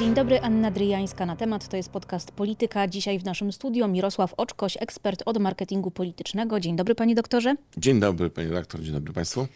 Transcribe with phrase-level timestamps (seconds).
[0.00, 1.68] Dzień dobry, Anna Dryjańska na temat.
[1.68, 2.88] To jest podcast Polityka.
[2.88, 6.60] Dzisiaj w naszym studio Mirosław Oczkoś, ekspert od marketingu politycznego.
[6.60, 7.56] Dzień dobry, panie doktorze.
[7.76, 9.46] Dzień dobry, panie redaktor, dzień dobry państwu.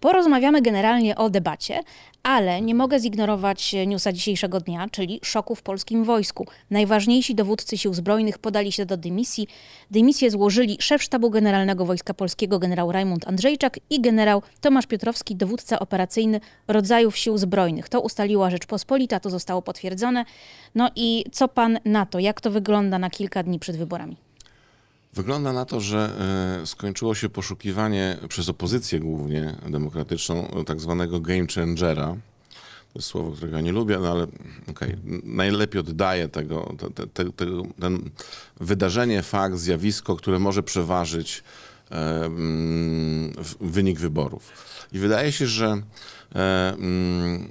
[0.00, 1.80] Porozmawiamy generalnie o debacie,
[2.22, 6.46] ale nie mogę zignorować newsa dzisiejszego dnia, czyli szoku w polskim wojsku.
[6.70, 9.46] Najważniejsi dowódcy sił zbrojnych podali się do dymisji.
[9.90, 15.78] Dymisję złożyli szef sztabu generalnego Wojska Polskiego generał Rajmund Andrzejczak i generał Tomasz Piotrowski, dowódca
[15.78, 17.88] operacyjny rodzajów sił zbrojnych.
[17.88, 20.24] To ustaliła Rzeczpospolita, to zostało potwierdzone.
[20.74, 22.18] No i co pan na to?
[22.18, 24.29] Jak to wygląda na kilka dni przed wyborami?
[25.14, 26.12] Wygląda na to, że
[26.62, 32.16] e, skończyło się poszukiwanie przez opozycję głównie demokratyczną tak zwanego game changera.
[32.92, 34.26] To jest słowo, którego ja nie lubię, no ale
[34.70, 34.98] okay.
[35.24, 37.44] najlepiej oddaje tego, te, te, te,
[37.80, 38.10] ten
[38.60, 41.42] wydarzenie, fakt, zjawisko, które może przeważyć
[41.90, 44.52] e, mm, wynik wyborów.
[44.92, 45.82] I wydaje się, że
[46.34, 47.48] e, mm,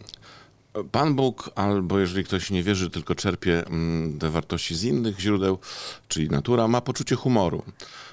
[0.84, 5.58] Pan Bóg, albo jeżeli ktoś nie wierzy, tylko czerpie mm, te wartości z innych źródeł,
[6.08, 7.64] czyli natura, ma poczucie humoru.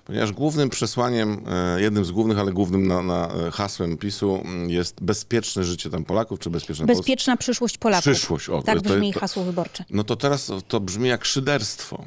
[0.05, 4.71] Ponieważ głównym przesłaniem, e, jednym z głównych, ale głównym na, na e, hasłem PiSu mm,
[4.71, 7.43] jest bezpieczne życie tam Polaków, czy bezpieczna Bezpieczna Polska?
[7.43, 8.03] przyszłość Polaków.
[8.13, 9.85] Przyszłość, o, Tak brzmi to, hasło wyborcze.
[9.91, 12.05] No to teraz to brzmi jak szyderstwo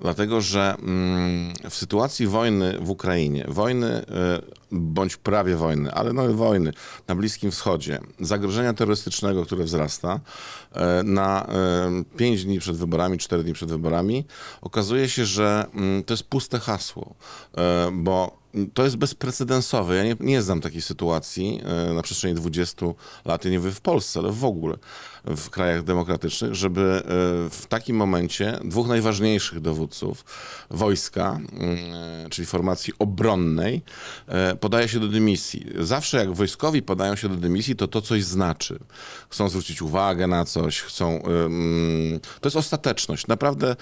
[0.00, 4.04] dlatego że mm, w sytuacji wojny w Ukrainie, wojny e,
[4.72, 6.72] bądź prawie wojny, ale no wojny
[7.08, 10.20] na Bliskim Wschodzie, zagrożenia terrorystycznego, które wzrasta,
[10.72, 14.24] e, na e, pięć dni przed wyborami, cztery dni przed wyborami,
[14.60, 17.14] okazuje się, że mm, to jest puste hasło,
[17.92, 18.43] bo
[18.74, 19.96] to jest bezprecedensowe.
[19.96, 21.60] Ja nie, nie znam takiej sytuacji
[21.94, 22.86] na przestrzeni 20
[23.24, 24.76] lat, nie mówię w Polsce, ale w ogóle
[25.24, 27.02] w krajach demokratycznych, żeby e,
[27.50, 30.24] w takim momencie dwóch najważniejszych dowódców
[30.70, 33.82] wojska, mm, czyli formacji obronnej,
[34.26, 35.66] e, podaje się do dymisji.
[35.80, 38.78] Zawsze jak wojskowi podają się do dymisji, to to coś znaczy.
[39.30, 41.22] Chcą zwrócić uwagę na coś, chcą...
[41.22, 43.26] E, mm, to jest ostateczność.
[43.26, 43.76] Naprawdę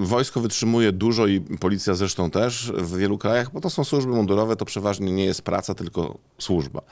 [0.00, 4.56] wojsko wytrzymuje dużo i policja zresztą też w wielu krajach, bo to są służby mundurowe,
[4.56, 6.82] to przeważnie nie jest praca, tylko służba.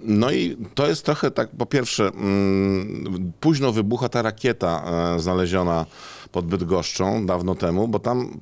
[0.00, 4.82] No i to jest trochę tak, po pierwsze, mm, późno wybucha ta rakieta
[5.16, 5.86] e, znaleziona
[6.32, 8.38] pod Bydgoszczą dawno temu, bo tam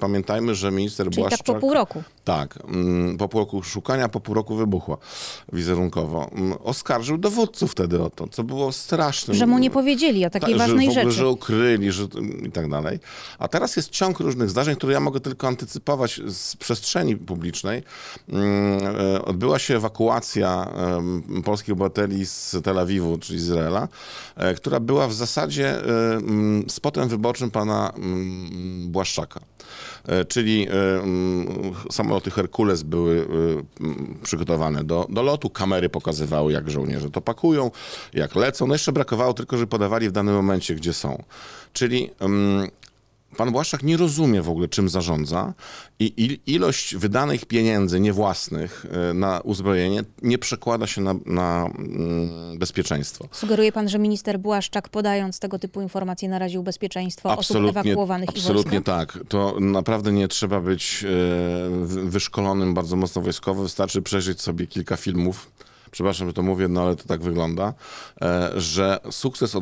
[0.00, 1.38] pamiętajmy, że minister Czyli Błaszczak...
[1.38, 2.02] tak po pół roku.
[2.24, 4.96] Tak, mm, po pół roku szukania, po pół roku wybuchła
[5.52, 6.30] wizerunkowo.
[6.32, 9.34] Mm, oskarżył dowódców wtedy o to, co było straszne.
[9.34, 11.12] Że mu nie powiedzieli o takiej Ta, ważnej że rzeczy.
[11.12, 12.06] Że ukryli że,
[12.46, 12.98] i tak dalej.
[13.38, 17.82] A teraz jest ciąg różnych zdarzeń, które ja mogę tylko antycypować z przestrzeni publicznej.
[19.24, 20.68] E, odbyła się ewakuacja
[21.44, 23.88] polskich obywateli z Tel Awiwu, czyli Izraela,
[24.36, 25.74] e, która była w zasadzie
[26.68, 27.92] spotem wyborczym pana
[28.84, 29.40] Błaszczaka.
[30.06, 30.66] E, czyli
[31.90, 33.26] samo samoloty Herkules były
[34.22, 37.70] przygotowane do, do lotu, kamery pokazywały, jak żołnierze to pakują,
[38.14, 38.66] jak lecą.
[38.66, 41.22] No jeszcze brakowało tylko, żeby podawali w danym momencie, gdzie są.
[41.72, 42.10] Czyli
[43.34, 45.54] pan Błaszczak nie rozumie w ogóle, czym zarządza
[46.00, 53.28] i ilość wydanych pieniędzy niewłasnych e, na uzbrojenie nie przekłada się na, na mm, bezpieczeństwo.
[53.32, 58.80] Sugeruje pan, że minister Błaszczak podając tego typu informacje naraził bezpieczeństwo absolutnie, osób ewakuowanych absolutnie
[58.80, 59.18] tak.
[59.28, 63.62] To naprawdę nie trzeba być e, wyszkolonym bardzo mocno wojskowo.
[63.62, 65.50] Wystarczy przejrzeć sobie kilka filmów
[65.94, 67.74] przepraszam, że to mówię, no ale to tak wygląda,
[68.22, 69.56] e, że sukces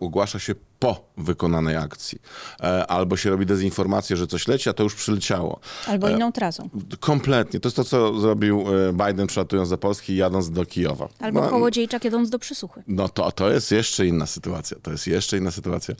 [0.00, 2.18] ogłasza się po wykonanej akcji.
[2.60, 5.60] E, albo się robi dezinformację, że coś leci, a to już przyleciało.
[5.86, 6.68] Albo e, inną trasą.
[7.00, 7.60] Kompletnie.
[7.60, 11.08] To jest to, co zrobił Biden przylatując do Polski i jadąc do Kijowa.
[11.20, 12.82] Albo no, Kołodziejczak jadąc do Przysuchy.
[12.88, 14.76] No to, to jest jeszcze inna sytuacja.
[14.82, 15.94] To jest jeszcze inna sytuacja.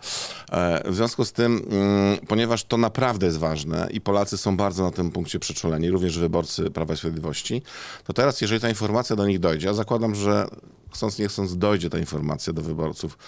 [0.85, 4.91] W związku z tym, mm, ponieważ to naprawdę jest ważne i Polacy są bardzo na
[4.91, 7.63] tym punkcie przeczuleni, również wyborcy Prawa i Sprawiedliwości,
[8.05, 10.47] to teraz, jeżeli ta informacja do nich dojdzie, ja zakładam, że
[10.93, 13.19] chcąc nie chcąc dojdzie ta informacja do wyborców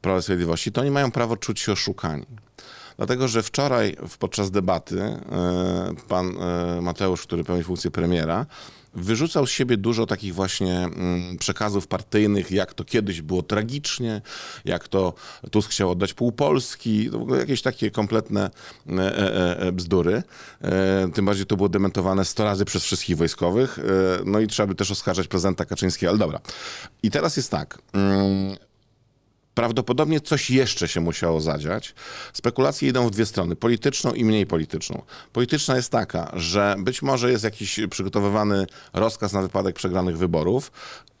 [0.00, 2.26] Prawa i Sprawiedliwości, to oni mają prawo czuć się oszukani.
[2.96, 5.20] Dlatego, że wczoraj podczas debaty e,
[6.08, 8.46] pan e, Mateusz, który pełni funkcję premiera,
[8.94, 14.22] wyrzucał z siebie dużo takich właśnie mm, przekazów partyjnych, jak to kiedyś było tragicznie,
[14.64, 15.14] jak to
[15.50, 18.50] Tusk chciał oddać pół Polski, to w ogóle jakieś takie kompletne
[18.88, 20.22] e, e, bzdury.
[21.14, 23.78] Tym bardziej to było dementowane 100 razy przez wszystkich wojskowych.
[24.24, 26.40] No i trzeba by też oskarżać prezydenta Kaczyńskiego, ale dobra.
[27.02, 27.78] I teraz jest tak.
[29.54, 31.94] Prawdopodobnie coś jeszcze się musiało zadziać.
[32.32, 35.02] Spekulacje idą w dwie strony, polityczną i mniej polityczną.
[35.32, 40.72] Polityczna jest taka, że być może jest jakiś przygotowywany rozkaz na wypadek przegranych wyborów,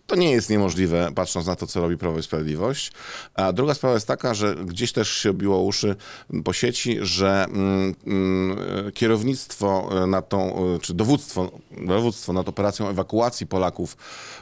[0.06, 2.92] To nie jest niemożliwe, patrząc na to, co robi Prawo i Sprawiedliwość.
[3.34, 5.96] A druga sprawa jest taka, że gdzieś też się obiło uszy
[6.44, 11.50] po sieci, że mm, mm, kierownictwo nad tą, czy dowództwo,
[11.86, 13.96] dowództwo nad operacją ewakuacji Polaków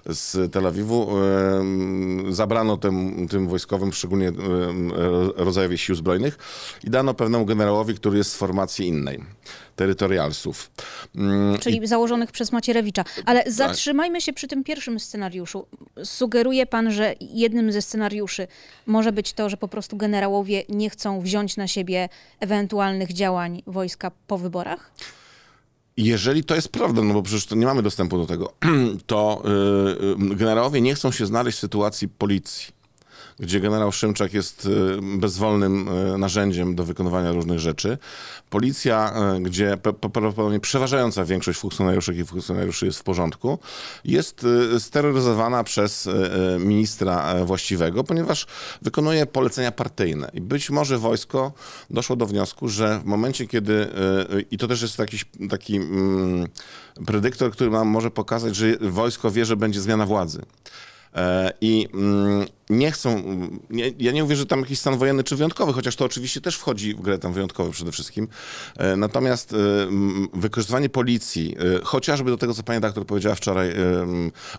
[0.07, 4.93] z Tel Awiwu mm, zabrano tym, tym wojskowym, szczególnie mm,
[5.37, 6.39] rodzajowi sił zbrojnych
[6.85, 9.25] i dano pewnemu generałowi, który jest z formacji innej
[9.83, 10.71] terytorialsów.
[11.17, 11.87] Mm, Czyli I...
[11.87, 13.05] założonych przez Macierewicza.
[13.27, 13.53] Ale tak.
[13.53, 15.67] zatrzymajmy się przy tym pierwszym scenariuszu.
[16.05, 18.47] Sugeruje pan, że jednym ze scenariuszy
[18.87, 22.09] może być to, że po prostu generałowie nie chcą wziąć na siebie
[22.41, 24.93] ewentualnych działań wojska po wyborach?
[25.97, 28.53] Jeżeli to jest prawda, no bo przecież nie mamy dostępu do tego,
[29.07, 29.43] to
[30.19, 32.82] yy, generałowie nie chcą się znaleźć w sytuacji policji
[33.39, 37.99] gdzie generał Szymczak jest y, bezwolnym y, narzędziem do wykonywania różnych rzeczy.
[38.51, 43.59] Policja, y, gdzie prawdopodobnie przeważająca większość funkcjonariuszy i funkcjonariuszy jest w porządku,
[44.05, 44.47] jest
[44.79, 46.09] steroryzowana przez
[46.59, 48.47] ministra właściwego, ponieważ
[48.83, 50.31] wykonuje polecenia partyjne.
[50.35, 51.53] I być może wojsko
[51.91, 53.89] doszło do wniosku, że w momencie, kiedy,
[54.51, 56.49] i to też jest jakiś taki mm,
[57.07, 60.43] predyktor, który nam może pokazać, że wojsko wie, że będzie zmiana władzy.
[61.15, 63.23] E, I mm, nie chcą,
[63.71, 66.57] nie, ja nie mówię, że tam jakiś stan wojenny czy wyjątkowy, chociaż to oczywiście też
[66.57, 68.29] wchodzi w grę tam wyjątkowy przede wszystkim.
[68.77, 69.57] E, natomiast e,
[70.35, 73.75] wykorzystywanie policji, chociażby do tego, co pani doktor powiedziała wczoraj,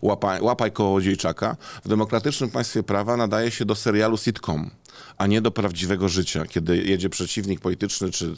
[0.02, 4.70] łapaj, łapaj kołodziejczaka, w demokratycznym państwie prawa nadaje się do serialu sitcom
[5.18, 8.36] a nie do prawdziwego życia, kiedy jedzie przeciwnik polityczny czy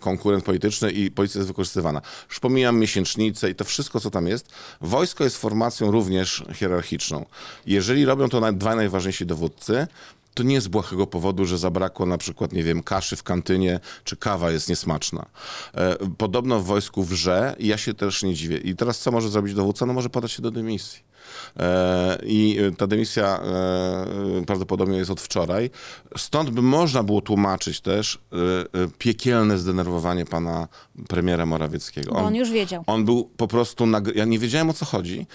[0.00, 2.02] konkurent polityczny i policja jest wykorzystywana.
[2.28, 4.48] Już pomijam miesięcznicę i to wszystko, co tam jest.
[4.80, 7.26] Wojsko jest formacją również hierarchiczną.
[7.66, 9.86] Jeżeli robią to dwa najważniejsi dowódcy,
[10.38, 14.16] to nie z błahego powodu, że zabrakło na przykład, nie wiem, kaszy w kantynie, czy
[14.16, 15.26] kawa jest niesmaczna.
[15.74, 18.58] E, podobno w wojsku wrze ja się też nie dziwię.
[18.58, 19.86] I teraz co może zrobić dowódca?
[19.86, 21.07] No może podać się do dymisji.
[21.58, 25.70] E, I ta dymisja e, prawdopodobnie jest od wczoraj.
[26.16, 28.38] Stąd by można było tłumaczyć też e,
[28.98, 30.68] piekielne zdenerwowanie pana
[31.08, 32.12] premiera Morawieckiego.
[32.12, 32.84] On, on już wiedział.
[32.86, 35.26] On był po prostu, ja nie wiedziałem o co chodzi,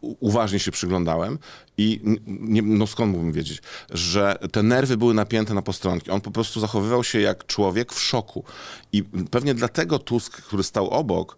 [0.00, 1.38] uważnie się przyglądałem
[1.78, 6.10] i nie, no skąd mógłbym wiedzieć, że te nerwy były napięte na postronki.
[6.10, 8.44] On po prostu zachowywał się jak człowiek w szoku.
[8.92, 11.36] I pewnie dlatego Tusk, który stał obok,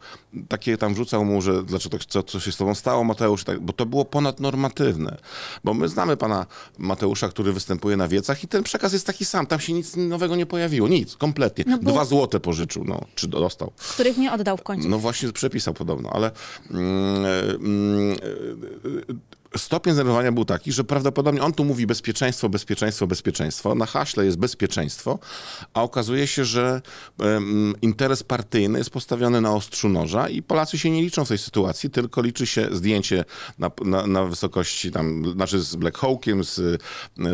[0.48, 3.72] takie tam wrzucał mu, że dlaczego co, co się z tobą stało, Mateusz, tak, bo
[3.72, 5.16] to było ponadnormatywne.
[5.64, 6.46] Bo my znamy pana
[6.78, 9.46] Mateusza, który występuje na wiecach i ten przekaz jest taki sam.
[9.46, 10.88] Tam się nic nowego nie pojawiło.
[10.88, 11.64] Nic, kompletnie.
[11.66, 13.72] No Dwa złote pożyczył, no, czy dostał.
[13.76, 14.88] Których nie oddał w końcu.
[14.88, 16.30] No właśnie przepisał podobno, ale...
[16.70, 17.24] Mm,
[17.54, 18.16] mm,
[19.56, 23.74] stopień zdenerwowania był taki, że prawdopodobnie on tu mówi bezpieczeństwo, bezpieczeństwo, bezpieczeństwo.
[23.74, 25.18] Na haśle jest bezpieczeństwo,
[25.74, 26.82] a okazuje się, że
[27.18, 31.38] um, interes partyjny jest postawiony na ostrzu noża i Polacy się nie liczą w tej
[31.38, 33.24] sytuacji, tylko liczy się zdjęcie
[33.58, 36.78] na, na, na wysokości tam, znaczy z Black Hawkiem, z y,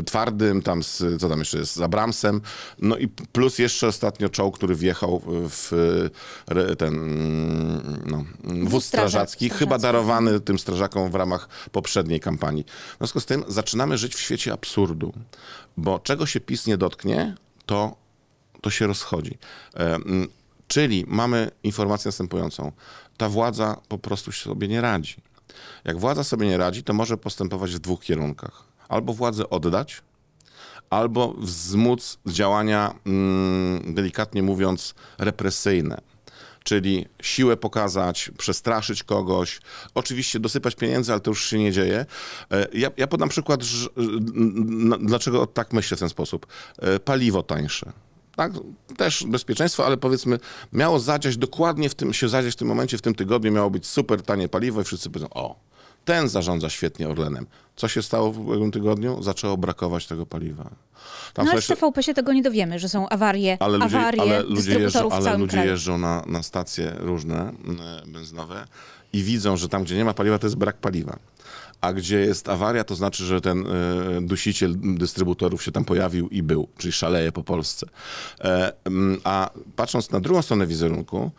[0.04, 2.40] Twardym, tam z, co tam jeszcze jest, z Abramsem,
[2.78, 5.72] no i plus jeszcze ostatnio czołg, który wjechał w
[6.78, 6.94] ten
[8.06, 12.64] no, wóz strażacki, chyba darowany tym strażakom w ramach poprzedniej poprzedniej kampanii.
[12.94, 15.12] W związku z tym zaczynamy żyć w świecie absurdu,
[15.76, 17.34] bo czego się PiS nie dotknie,
[17.66, 17.96] to,
[18.60, 19.38] to się rozchodzi.
[19.76, 19.98] E,
[20.68, 22.72] czyli mamy informację następującą.
[23.16, 25.16] Ta władza po prostu sobie nie radzi.
[25.84, 28.64] Jak władza sobie nie radzi, to może postępować w dwóch kierunkach.
[28.88, 30.02] Albo władzę oddać,
[30.90, 36.11] albo wzmóc działania, mm, delikatnie mówiąc, represyjne
[36.64, 39.60] czyli siłę pokazać, przestraszyć kogoś,
[39.94, 42.06] oczywiście dosypać pieniędzy, ale to już się nie dzieje.
[42.50, 43.88] E, ja, ja podam przykład, że,
[45.00, 46.46] dlaczego tak myślę w ten sposób.
[46.78, 47.92] E, paliwo tańsze.
[48.36, 48.52] Tak,
[48.96, 50.38] też bezpieczeństwo, ale powiedzmy,
[50.72, 53.86] miało zadziać dokładnie w tym, się zadziać w tym momencie, w tym tygodniu miało być
[53.86, 55.56] super tanie paliwo i wszyscy powiedzą, o,
[56.04, 57.46] ten zarządza świetnie Orlenem.
[57.76, 59.22] Co się stało w ubiegłym tygodniu?
[59.22, 60.70] Zaczęło brakować tego paliwa.
[61.34, 64.22] Tam no ale w TVP się tego nie dowiemy, że są awarie, ale ludzie, awarie
[64.22, 65.70] ale ludzie jeżdżą, ale ludzie kraju.
[65.70, 67.52] jeżdżą na, na stacje różne
[68.04, 68.66] e, benzynowe
[69.12, 71.18] i widzą, że tam, gdzie nie ma paliwa, to jest brak paliwa.
[71.80, 76.42] A gdzie jest awaria, to znaczy, że ten y, dusiciel dystrybutorów się tam pojawił i
[76.42, 77.86] był, czyli szaleje po Polsce.
[78.40, 78.72] E,
[79.24, 81.30] a patrząc na drugą stronę wizerunku,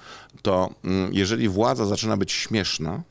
[0.41, 0.69] to
[1.11, 3.03] jeżeli władza zaczyna być śmieszna,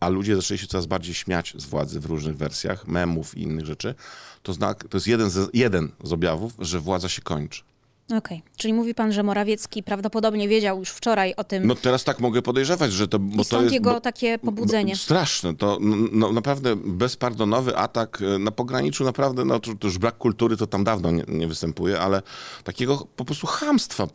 [0.00, 3.66] a ludzie zaczęli się coraz bardziej śmiać z władzy w różnych wersjach, memów i innych
[3.66, 3.94] rzeczy,
[4.42, 7.62] to, znak, to jest jeden z, jeden z objawów, że władza się kończy.
[8.08, 8.42] Okej, okay.
[8.56, 11.66] czyli mówi pan, że Morawiecki prawdopodobnie wiedział już wczoraj o tym.
[11.66, 13.18] No teraz tak mogę podejrzewać, że to...
[13.18, 14.92] Bo I stąd to jest, jego bo, takie pobudzenie.
[14.92, 15.78] Bo, straszne, to
[16.12, 20.66] no, naprawdę bezpardonowy atak e, na pograniczu, naprawdę, no to, to już brak kultury to
[20.66, 22.22] tam dawno nie, nie, występuje, ale
[22.64, 24.06] takiego po prostu hamstwa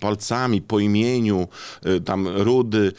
[0.00, 1.48] palcami, po imieniu,
[1.84, 2.92] e, tam rudy,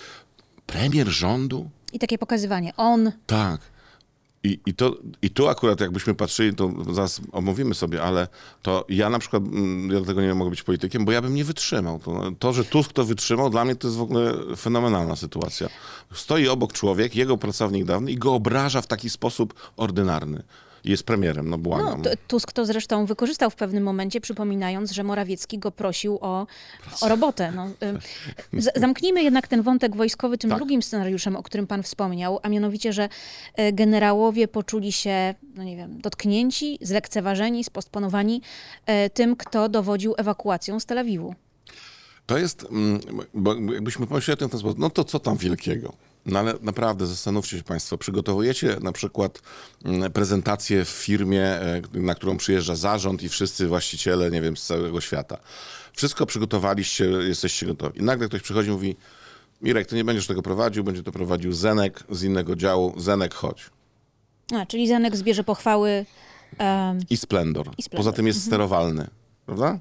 [0.66, 2.74] premier rządu, i takie pokazywanie.
[2.78, 3.12] On.
[3.26, 3.62] Tak.
[4.44, 8.28] I, i, to, I tu akurat jakbyśmy patrzyli, to zaraz omówimy sobie, ale
[8.62, 11.44] to ja na przykład, mm, ja dlatego nie mogę być politykiem, bo ja bym nie
[11.44, 12.00] wytrzymał.
[12.00, 15.70] To, to, że Tusk to wytrzymał, dla mnie to jest w ogóle fenomenalna sytuacja.
[16.14, 20.44] Stoi obok człowiek, jego pracownik dawny i go obraża w taki sposób ordynarny.
[20.84, 22.02] Jest premierem, no No, błagam.
[22.02, 26.48] t- Tusk to zresztą wykorzystał w pewnym momencie, przypominając, że Morawiecki go prosił o,
[27.02, 27.52] o robotę.
[27.56, 27.68] No,
[28.54, 30.60] y, zamknijmy jednak ten wątek wojskowy tym Tak.
[30.60, 33.10] drugim scenariuszem, o którym pan wspomniał, a mianowicie, że
[33.60, 38.42] y, generałowie poczuli się, no nie wiem, dotknięci, zlekceważeni, spostponowani
[39.06, 41.36] y, tym, kto dowodził ewakuacją z Tel Awiwu.
[42.26, 43.00] To jest, mm,
[43.34, 45.94] bo jakbyśmy pomyśleli o tym w ten sposób, no to co tam wielkiego?
[46.32, 49.42] No ale naprawdę zastanówcie się Państwo, przygotowujecie na przykład
[49.86, 54.64] mm, prezentację w firmie, e, na którą przyjeżdża zarząd i wszyscy właściciele, nie wiem, z
[54.66, 55.38] całego świata.
[55.94, 58.00] Wszystko przygotowaliście, jesteście gotowi.
[58.00, 58.96] I nagle ktoś przychodzi i mówi,
[59.62, 62.94] Mirek, ty nie będziesz tego prowadził, będzie to prowadził Zenek z innego działu.
[62.98, 63.70] Zenek, chodź.
[64.56, 66.06] A, czyli Zenek zbierze pochwały.
[66.58, 67.68] em, I Splendor.
[67.78, 68.06] I Splendor.
[68.06, 69.08] Poza tym jest sterowalny,
[69.46, 69.80] prawda?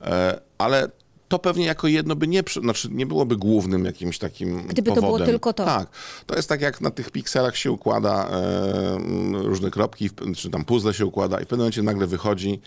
[0.00, 0.88] E, ale
[1.32, 5.16] to pewnie jako jedno by nie, znaczy nie byłoby głównym jakimś takim Gdyby to powodem.
[5.16, 5.64] było tylko to.
[5.64, 5.88] Tak.
[6.26, 8.98] To jest tak jak na tych pikselach się układa e,
[9.32, 12.60] różne kropki, czy tam puzzle się układa i w pewnym momencie nagle wychodzi,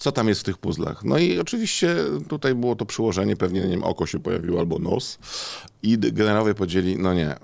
[0.00, 1.04] co tam jest w tych puzzlach.
[1.04, 1.96] No i oczywiście
[2.28, 5.18] tutaj było to przyłożenie, pewnie, nie wiem, oko się pojawiło albo nos
[5.82, 7.36] i generałowie powiedzieli, no nie,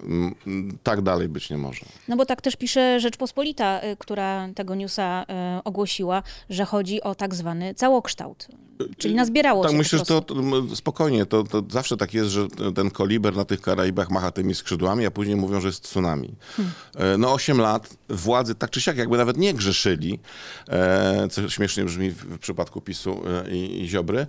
[0.82, 1.86] tak dalej być nie może.
[2.08, 5.24] No bo tak też pisze Rzeczpospolita, y, która tego newsa
[5.58, 8.48] y, ogłosiła, że chodzi o tak zwany całokształt.
[8.98, 12.30] Czyli nazbierało Tak, się myślę, po że to, to spokojnie, to, to zawsze tak jest,
[12.30, 16.34] że ten koliber na tych Karaibach macha tymi skrzydłami, a później mówią, że jest tsunami.
[16.96, 20.18] E, No 8 lat władzy tak czy siak jakby nawet nie grzeszyli,
[20.68, 24.26] e, co śmiesznie brzmi w przypadku PiSu e, i, i Ziobry,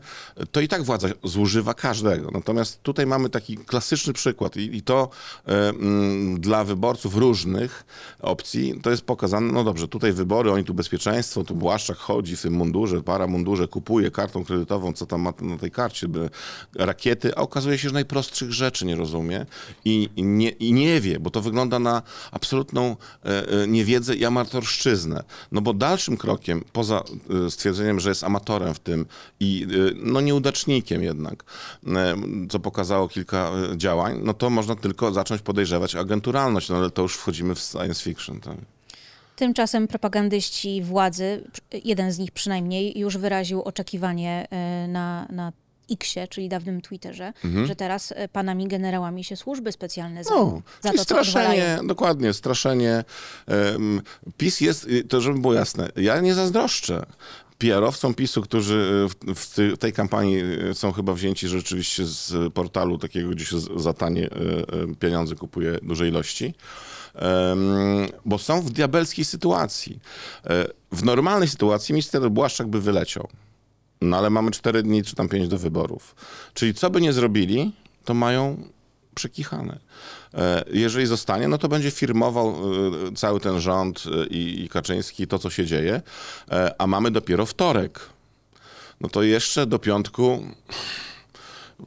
[0.52, 2.32] to i tak władza zużywa każdego.
[2.32, 5.10] Natomiast tutaj mamy taki klasyczny przykład i, i to
[5.46, 7.86] mm, dla wyborców różnych
[8.20, 12.42] opcji to jest pokazane, no dobrze, tutaj wybory, oni tu bezpieczeństwo, tu Błaszczak chodzi w
[12.42, 16.30] tym mundurze, para mundurze, kupuje kartą kredytową, co tam ma na tej karcie, by-
[16.76, 19.46] rakiety, a okazuje się, że najprostszych rzeczy nie rozumie
[19.86, 25.24] i, i, nie, i nie wie, bo to wygląda na absolutną e, niewiedzę i amatorszczyznę.
[25.52, 27.04] No bo dalszym krokiem, poza
[27.50, 29.06] stwierdzeniem, że jest amatorem w tym
[29.40, 31.44] i e, no nieudacznikiem jednak,
[31.88, 32.16] e,
[32.50, 37.02] co pokazało kilka e, działań, no to można tylko zacząć podejrzewać agenturalność, no ale to
[37.02, 38.40] już wchodzimy w science fiction.
[38.40, 38.58] Tak?
[39.38, 41.44] Tymczasem propagandyści władzy,
[41.84, 44.48] jeden z nich przynajmniej, już wyraził oczekiwanie
[44.86, 45.52] y, na, na
[45.92, 47.34] X-ie, czyli dawnym Twitterze,
[47.66, 50.52] że teraz y, panami generałami się służby specjalne za, Mhm.
[50.84, 53.04] No, za to, straszenie, dokładnie, straszenie.
[54.38, 57.06] PiS jest, y, to żeby było jasne, ja nie zazdroszczę
[57.58, 59.46] PR-owcom PiSu, którzy w,
[59.76, 60.38] w tej kampanii
[60.70, 64.32] y, są chyba wzięci rzeczywiście z portalu takiego, gdzie się za tanie y,
[64.92, 66.54] y, pieniądze kupuje duże ilości.
[68.26, 70.00] Bo są w diabelskiej sytuacji.
[70.46, 73.28] E, W normalnej sytuacji minister Błaszczak by wyleciał.
[74.02, 76.16] No ale mamy 4 dni czy tam 5 do wyborów.
[76.54, 77.72] Czyli co by nie zrobili,
[78.06, 78.64] to mają
[79.16, 79.80] przekichane.
[80.34, 85.40] E, Jeżeli zostanie, no to będzie firmował e, cały ten rząd e, i, Kaczyński to,
[85.40, 86.02] co się dzieje,
[86.78, 88.00] a mamy dopiero wtorek.
[89.02, 90.44] No to jeszcze do piątku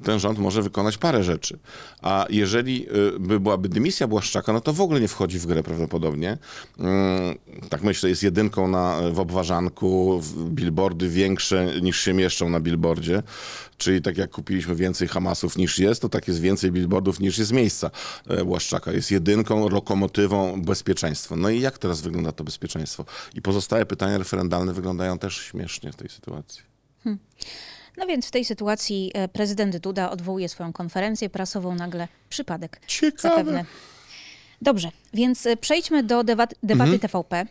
[0.04, 1.59] ten rząd może wykonać parę rzeczy.
[2.02, 5.62] A jeżeli y, by byłaby dymisja Błaszczaka, no to w ogóle nie wchodzi w grę
[5.62, 6.38] prawdopodobnie.
[6.78, 12.61] Mm, Tak myślę, jest jedynką na, w obwarzanku, w- billboardy większe niż się mieszczą na
[12.61, 13.23] billboardzie.
[13.76, 17.52] Czyli tak jak kupiliśmy więcej Hamasów niż jest, to tak jest więcej billboardów niż jest
[17.52, 17.90] miejsca
[18.28, 18.92] e, Błaszczaka.
[18.92, 21.37] Jest jedynką, lokomotywą bezpieczeństwa.
[21.37, 23.04] No i jak teraz wygląda to bezpieczeństwo?
[23.35, 26.62] I pozostałe pytania referendalne wyglądają też śmiesznie w tej sytuacji.
[28.00, 32.09] No więc w tej sytuacji e, prezydent Duda odwołuje swoją konferencję prasową nagle.
[32.28, 32.80] Przypadek.
[32.87, 33.37] Ciekawe.
[33.37, 33.64] Zapewne.
[34.62, 37.47] Dobrze, więc e, przejdźmy do debat, debaty TVP.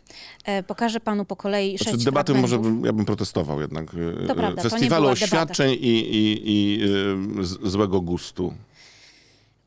[0.45, 3.91] E, Pokażę panu po kolei Znaczy, sześć debaty może bym, ja bym protestował jednak.
[4.27, 5.25] To prawda, to Festiwalu debata.
[5.25, 5.75] oświadczeń i,
[6.15, 6.79] i, i
[7.63, 8.53] złego gustu.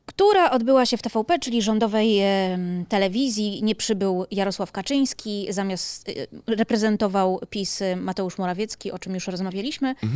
[0.05, 3.63] która odbyła się w TVP, czyli rządowej em, telewizji.
[3.63, 9.95] Nie przybył Jarosław Kaczyński, zamiast y, reprezentował PiS Mateusz Morawiecki, o czym już rozmawialiśmy.
[10.03, 10.07] I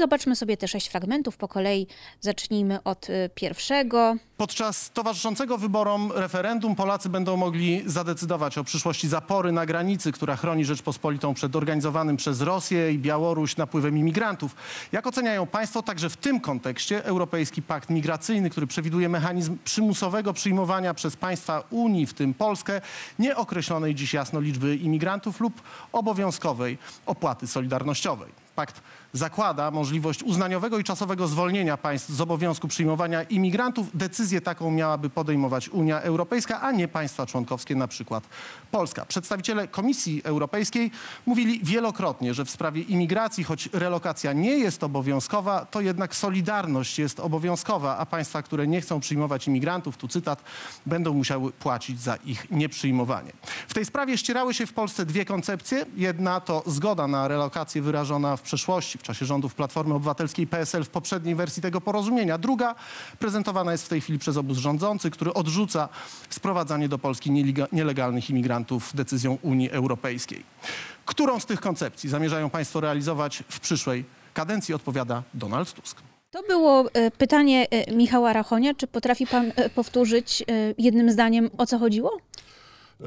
[0.00, 1.86] zobaczmy sobie te sześć fragmentów po kolei.
[2.20, 4.16] Zacznijmy od y, pierwszego.
[4.36, 10.64] Podczas towarzyszącego wyborom referendum Polacy będą mogli zadecydować o przyszłości zapory na granicy, która chroni
[10.64, 14.56] Rzeczpospolitą przed organizowanym przez Rosję i Białoruś napływem imigrantów.
[14.92, 20.94] Jak oceniają Państwo także w tym kontekście Europejski Pakt Migracyjny, który przewiduje mechanizm przymusowego przyjmowania
[20.94, 22.80] przez państwa Unii, w tym Polskę,
[23.18, 28.40] nieokreślonej dziś jasno liczby imigrantów lub obowiązkowej opłaty solidarnościowej?
[28.60, 28.80] pakt
[29.12, 33.86] zakłada możliwość uznaniowego i czasowego zwolnienia państw z obowiązku przyjmowania imigrantów.
[33.94, 38.24] Decyzję taką miałaby podejmować Unia Europejska, a nie państwa członkowskie, na przykład
[38.70, 39.04] Polska.
[39.04, 40.90] Przedstawiciele Komisji Europejskiej
[41.26, 47.20] mówili wielokrotnie, że w sprawie imigracji, choć relokacja nie jest obowiązkowa, to jednak solidarność jest
[47.20, 50.42] obowiązkowa, a państwa, które nie chcą przyjmować imigrantów, tu cytat,
[50.86, 53.32] będą musiały płacić za ich nieprzyjmowanie.
[53.68, 55.86] W tej sprawie ścierały się w Polsce dwie koncepcje.
[55.96, 60.88] Jedna to zgoda na relokację wyrażona w przeszłości, w czasie rządów Platformy Obywatelskiej PSL w
[60.88, 62.38] poprzedniej wersji tego porozumienia.
[62.38, 62.74] Druga
[63.18, 65.88] prezentowana jest w tej chwili przez obóz rządzący, który odrzuca
[66.30, 70.44] sprowadzanie do Polski nielega- nielegalnych imigrantów decyzją Unii Europejskiej.
[71.04, 74.04] Którą z tych koncepcji zamierzają państwo realizować w przyszłej
[74.34, 76.00] kadencji, odpowiada Donald Tusk.
[76.30, 78.74] To było e, pytanie e, Michała Rachonia.
[78.74, 80.44] Czy potrafi pan e, powtórzyć
[80.78, 82.18] jednym zdaniem, o co chodziło?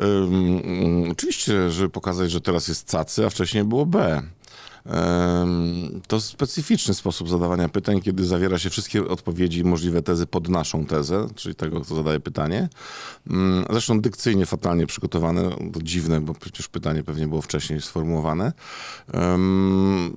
[0.03, 4.21] Ym, oczywiście, żeby pokazać, że teraz jest cacy, a wcześniej było B.
[6.07, 10.85] To specyficzny sposób zadawania pytań, kiedy zawiera się wszystkie odpowiedzi i możliwe tezy pod naszą
[10.85, 12.69] tezę, czyli tego, kto zadaje pytanie.
[13.31, 18.53] Ym, Zresztą dykcyjnie fatalnie przygotowane, to dziwne, bo przecież pytanie pewnie było wcześniej sformułowane.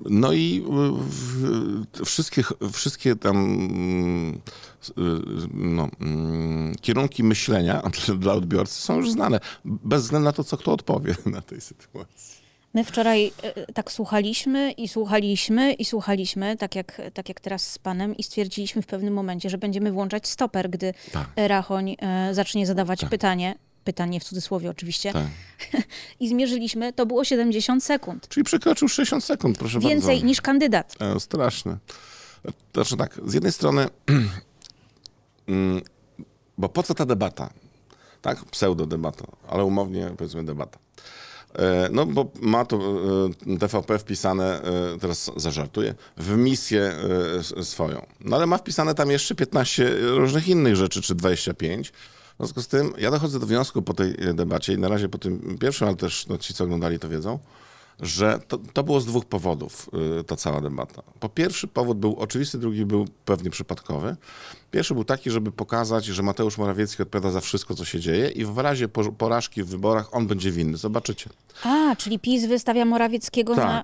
[0.09, 0.65] No i
[1.97, 2.43] y, y, wszystkie,
[2.73, 4.39] wszystkie tam mm,
[4.81, 4.93] s- y,
[5.53, 7.81] no, mm, kierunki myślenia
[8.19, 12.36] dla odbiorcy są już znane, bez względu na to, co kto odpowie na tej sytuacji.
[12.77, 17.79] My wczoraj e, tak słuchaliśmy i słuchaliśmy i słuchaliśmy, tak jak, tak jak teraz z
[17.79, 21.27] panem, i stwierdziliśmy w pewnym momencie, że będziemy włączać stoper, gdy Tak.
[21.35, 23.55] Rachoń e, zacznie zadawać pytanie.
[23.83, 25.13] Pytanie w cudzysłowie oczywiście.
[25.13, 25.23] Tak.
[26.19, 28.27] I zmierzyliśmy, to było 70 sekund.
[28.27, 30.25] Czyli przekroczył 60 sekund, proszę Więcej bardzo.
[30.25, 30.95] niż kandydat.
[30.99, 31.77] E, straszne.
[32.73, 33.87] Znaczy tak, z jednej strony,
[35.47, 35.81] mm,
[36.57, 37.49] bo po co ta debata?
[38.21, 40.86] Tak, pseudo-debata, ale umownie powiedzmy debata.
[41.55, 42.77] E, No bo ma to
[43.47, 46.93] e, TVP wpisane, e, teraz zażartuję, w misję
[47.61, 48.05] swoją.
[48.21, 51.91] No ale ma wpisane tam jeszcze 15 różnych innych rzeczy, czy 25.
[51.91, 55.17] W związku z tym ja dochodzę do wniosku po tej debacie i na razie po
[55.17, 57.39] tym pierwszym, ale też no, ci, co oglądali, to wiedzą,
[57.99, 59.89] że to, to było z dwóch powodów,
[60.19, 61.01] y, ta cała debata.
[61.19, 64.15] Po pierwszy powód był oczywisty, drugi był pewnie przypadkowy.
[64.71, 68.45] Pierwszy był taki, żeby pokazać, że Mateusz Morawiecki odpowiada za wszystko, co się dzieje i
[68.45, 70.77] w razie po- porażki w wyborach on będzie winny.
[70.77, 71.29] Zobaczycie.
[71.63, 73.83] A, czyli PiS wystawia Morawieckiego na...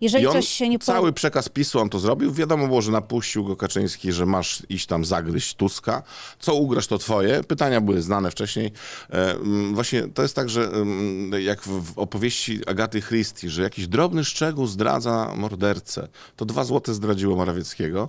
[0.00, 0.78] Jeżeli on, coś się nie.
[0.78, 2.32] Cały przekaz PiSu on to zrobił.
[2.32, 6.02] Wiadomo było, że napuścił go Kaczyński, że masz iść tam zagryźć Tuska.
[6.38, 7.44] Co ugrasz, to twoje.
[7.44, 8.72] Pytania były znane wcześniej.
[9.10, 13.86] E, mm, właśnie to jest tak, że mm, jak w, opowieści Agaty Christie, że jakiś
[13.86, 16.08] drobny szczegół zdradza mordercę.
[16.36, 18.08] To dwa złote zdradziło Morawieckiego.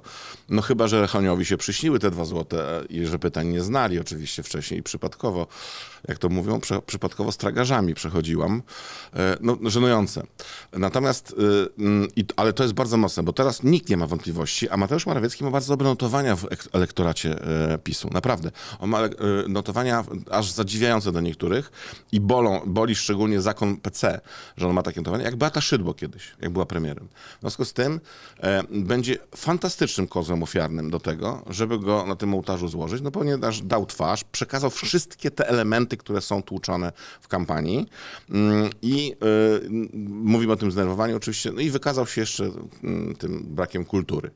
[0.50, 4.44] No chyba, że Lechoniowi się przyśniły te dwa złote i że pytań nie znali oczywiście
[4.44, 5.48] wcześniej i przypadkowo,
[6.08, 8.62] jak to mówią, prze, przypadkowo z tragarzami przechodziłam.
[9.16, 10.24] E, no, żenujące.
[10.74, 11.36] Natomiast, y,
[11.80, 15.44] mm, ale to jest bardzo mocne, bo teraz nikt nie ma wątpliwości, a Mateusz Morawiecki
[15.44, 17.42] ma bardzo dobre notowania w ek- elektoracie
[17.74, 18.10] e, PiSu.
[18.14, 18.52] Naprawdę.
[18.80, 19.10] On ma e,
[19.48, 21.72] notowania aż zadziwiające do niektórych
[22.12, 24.22] i bolą, boli szczególnie zakon PC,
[24.58, 27.08] że on ma takie notowania, jak Beata Szydło kiedyś, jak była premierem.
[27.38, 28.00] W związku z tym
[28.40, 33.62] e, będzie fantastycznym kozłem ofiarnym do tego, żeby go na tym ołtarzu złożyć, no ponieważ
[33.62, 37.86] dał twarz, przekazał wszystkie te elementy, które są tłuczone w kampanii
[38.30, 42.52] mm, i y, mówimy o tym zdenerwowaniu oczywiście, no i wykazał się jeszcze
[42.84, 44.32] mm, tym brakiem kultury.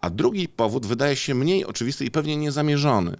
[0.00, 3.16] A drugi powód wydaje się mniej oczywisty i pewnie niezamierzony.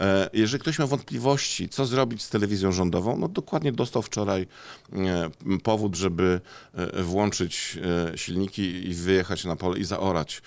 [0.00, 4.46] E, Jeżeli ktoś ma wątpliwości, co zrobić z telewizją rządową, no dokładnie dostał wczoraj
[4.92, 5.30] e,
[5.62, 6.40] powód, żeby
[6.74, 7.78] e, włączyć
[8.16, 10.42] silniki i wyjechać na pole i zaorać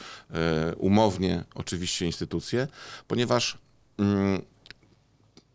[0.77, 2.67] umownie oczywiście instytucje,
[3.07, 3.57] ponieważ
[3.97, 4.41] mm,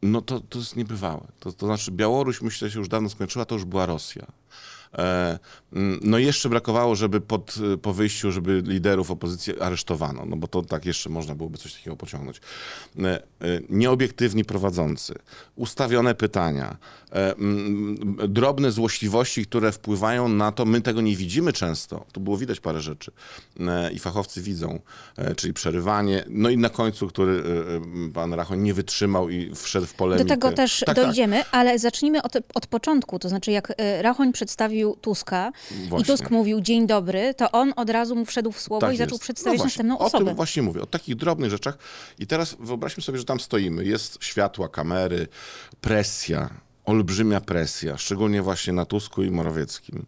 [0.03, 1.27] no to, to jest niebywałe.
[1.41, 4.27] To, to znaczy Białoruś myślę się już dawno skończyła, to już była Rosja.
[4.95, 5.39] E,
[5.73, 10.37] mm, no i jeszcze brakowało, żeby pod, y, po wyjściu, żeby liderów opozycji aresztowano, no
[10.37, 12.41] bo to tak jeszcze można byłoby coś takiego pociągnąć.
[12.99, 13.23] E, e,
[13.69, 15.15] nieobiektywni prowadzący,
[15.57, 16.77] ustawione pytania,
[17.11, 22.61] mm, drobne złośliwości, które wpływają na to, my tego nie widzimy często, tu było widać
[22.61, 23.13] parę rzeczy
[23.93, 24.81] i fachowcy widzą,
[25.37, 27.43] czyli przerywanie, no i na końcu, który
[28.15, 30.29] pan Rachoń nie wytrzymał i wszedł w Do polemikę.
[30.29, 31.05] tego też Tak, tak.
[31.05, 33.19] dojdziemy, ale zacznijmy od, od początku.
[33.19, 36.07] To znaczy, jak Rachoń przedstawił Tuska i Właśnie.
[36.07, 39.15] Tusk mówił dzień dobry, to on od razu mu wszedł w słowo Tak i zaczął
[39.15, 39.23] jest.
[39.23, 40.25] przedstawiać no właśnie, następną o osobę.
[40.25, 41.79] tym właśnie mówię, o takich drobnych rzeczach.
[42.19, 45.29] I teraz wyobraźmy sobie, że tam stoimy, jest światła, kamery,
[45.81, 46.51] presja,
[46.85, 50.07] olbrzymia presja, szczególnie właśnie na Tusku i Morawieckim,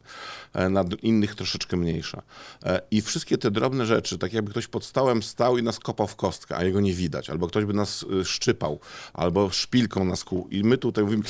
[0.52, 2.22] e, na innych troszeczkę mniejsza.
[2.64, 6.06] E, I wszystkie te drobne rzeczy, tak jakby ktoś pod stołem stał i nas kopał
[6.06, 8.80] w kostkę, a jego nie widać, albo ktoś by nas y, szczypał,
[9.14, 10.48] albo szpilką nas kłuł.
[10.48, 11.22] I my tutaj mówimy,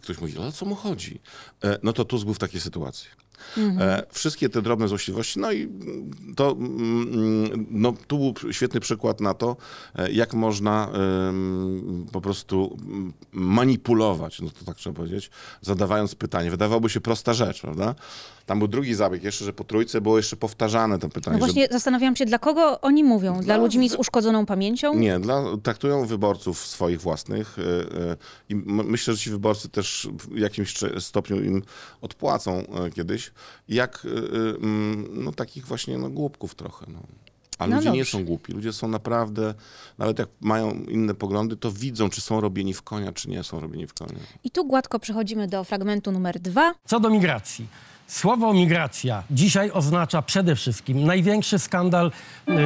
[0.00, 1.20] ktoś mówi, ale o co mu chodzi?
[1.64, 3.08] E, No to Tusk był w takiej sytuacji.
[3.58, 9.20] E, wszystkie te drobne złośliwości, no i mm, to, mm, no, tu był świetny przykład
[9.20, 9.56] na to,
[9.94, 10.88] e, jak można
[12.12, 16.50] po prostu mm, manipulować, no to tak trzeba powiedzieć, zadawając pytanie.
[16.50, 17.94] Wydawałoby się prosta rzecz, prawda?
[18.48, 21.38] Tam był drugi zabieg jeszcze, że po trójce było jeszcze powtarzane to pytanie.
[21.38, 23.40] No że- właśnie zastanawiam się, dla kogo oni mówią?
[23.40, 24.94] Dla No, ludzi z uszkodzoną pamięcią?
[24.94, 28.16] Nie, dla, traktują wyborców swoich własnych e,
[28.48, 31.62] i myślę, że ci wyborcy też w jakimś stopniu im
[32.00, 32.90] odpłacą e,
[33.68, 36.86] jak e, e, mm, no, takich właśnie no, głupków trochę.
[36.88, 36.98] No.
[37.58, 38.10] A No ludzie nie dobrze.
[38.18, 39.54] są głupi, ludzie są naprawdę,
[39.98, 43.60] nawet jak mają inne poglądy, to widzą, czy są robieni w konia, czy nie są
[43.60, 44.18] robieni w konia.
[44.44, 46.74] I tu gładko przechodzimy do fragmentu numer dwa.
[46.84, 47.66] Co do migracji.
[48.06, 52.12] Słowo migracja dzisiaj oznacza przede wszystkim największy skandal.
[52.48, 52.56] y, y,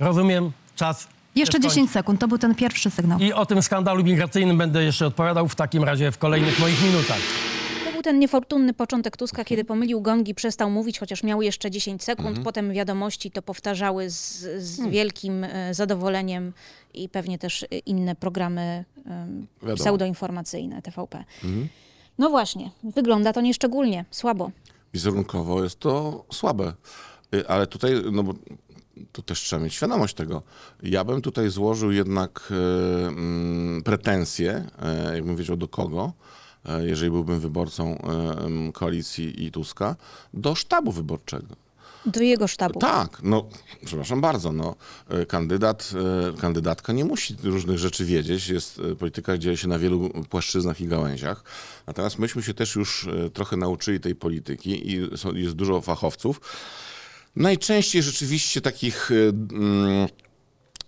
[0.00, 1.08] rozumiem, czas.
[1.34, 3.18] Jeszcze jest 10 sekund, to był ten pierwszy sygnał.
[3.18, 7.18] I o tym skandalu migracyjnym będę jeszcze odpowiadał w takim razie w kolejnych moich minutach.
[7.84, 12.02] To był ten niefortunny początek Tuska, kiedy pomylił gongi, przestał mówić, chociaż miał jeszcze 10
[12.04, 12.28] sekund.
[12.28, 12.44] Mhm.
[12.44, 14.92] Potem wiadomości to powtarzały z, z Hmm.
[14.92, 16.52] wielkim e, zadowoleniem
[16.94, 19.36] i pewnie też inne programy Wiadomo.
[19.62, 19.76] Mhm.
[19.76, 21.24] pseudoinformacyjne TVP.
[22.18, 24.50] No właśnie, wygląda to nieszczególnie słabo.
[24.94, 26.72] Wizerunkowo jest to słabe.
[27.34, 28.34] Y, Ale tutaj, no bo
[29.12, 30.42] to też trzeba mieć świadomość tego.
[30.82, 36.12] Ja bym tutaj złożył jednak e, mm, pretensje, e, jakbym wiedział do kogo,
[36.64, 38.02] e, jeżeli byłbym wyborcą
[38.74, 39.96] koalicji i Tuska,
[40.34, 41.46] do sztabu wyborczego.
[42.06, 42.80] Do jego sztabu.
[42.80, 43.48] Tak, no
[43.84, 44.74] przepraszam bardzo, no
[45.28, 45.92] kandydat,
[46.40, 48.48] kandydatka nie musi różnych rzeczy wiedzieć.
[48.48, 51.44] Jest polityka dzieje się na wielu płaszczyznach i gałęziach.
[51.86, 56.40] Natomiast myśmy się też już trochę nauczyli tej polityki i są, jest dużo fachowców.
[57.36, 59.14] Najczęściej rzeczywiście takich e,
[59.56, 60.08] mm,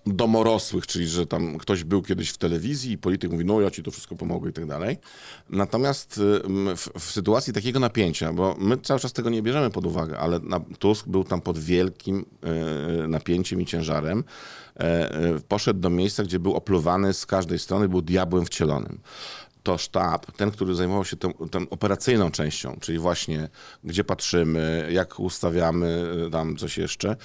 [0.06, 3.82] domorosłych, czyli że tam ktoś był kiedyś w telewizji i polityk mówi, no ja ci
[3.82, 4.98] to wszystko pomogę i tak dalej.
[5.50, 6.20] Natomiast y,
[6.76, 10.40] w, w sytuacji takiego napięcia, bo my cały czas tego nie bierzemy pod uwagę, ale
[10.78, 12.26] Tusk był tam pod wielkim
[13.04, 14.24] y, napięciem i ciężarem.
[14.76, 18.98] E, y, poszedł do miejsca, gdzie był opluwany z każdej strony, był diabłem wcielonym
[19.62, 23.48] to sztab, ten, który zajmował się tą, tą operacyjną częścią, czyli właśnie
[23.84, 27.16] gdzie patrzymy, jak ustawiamy y, tam coś jeszcze,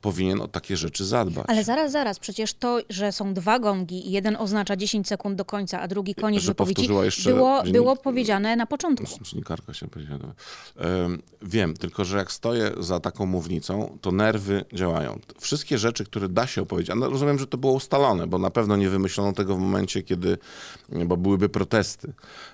[0.00, 1.44] powinien o takie rzeczy zadbać.
[1.48, 5.44] Ale zaraz, zaraz, przecież to, że są dwa gongi i jeden oznacza 10 sekund do
[5.44, 9.06] końca, a drugi koniec Że wypowiedzi, jeszcze było, dziennik- było powiedziane na początku.
[9.22, 10.34] Dziennikarka się powiedziała.
[11.42, 15.18] Wiem, tylko że jak stoję za taką mównicą, to nerwy działają.
[15.40, 18.50] Wszystkie rzeczy, które da się opowiedzieć, a no, rozumiem, że to było ustalone, bo na
[18.50, 20.38] pewno nie wymyślono tego w momencie, kiedy,
[21.06, 21.85] bo byłyby protesty.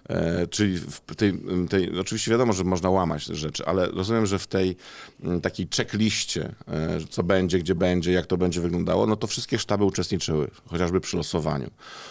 [0.09, 4.39] E, czyli w tej, tej, oczywiście wiadomo, że można łamać te rzeczy, ale rozumiem, że
[4.39, 4.77] w tej
[5.25, 9.59] m, takiej checkliście, e, co będzie, gdzie będzie, jak to będzie wyglądało, no to wszystkie
[9.59, 11.71] sztaby uczestniczyły, chociażby przy losowaniu.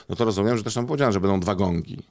[0.10, 2.04] No to rozumiem, że też tam powiedziałem, że będą dwa gongi.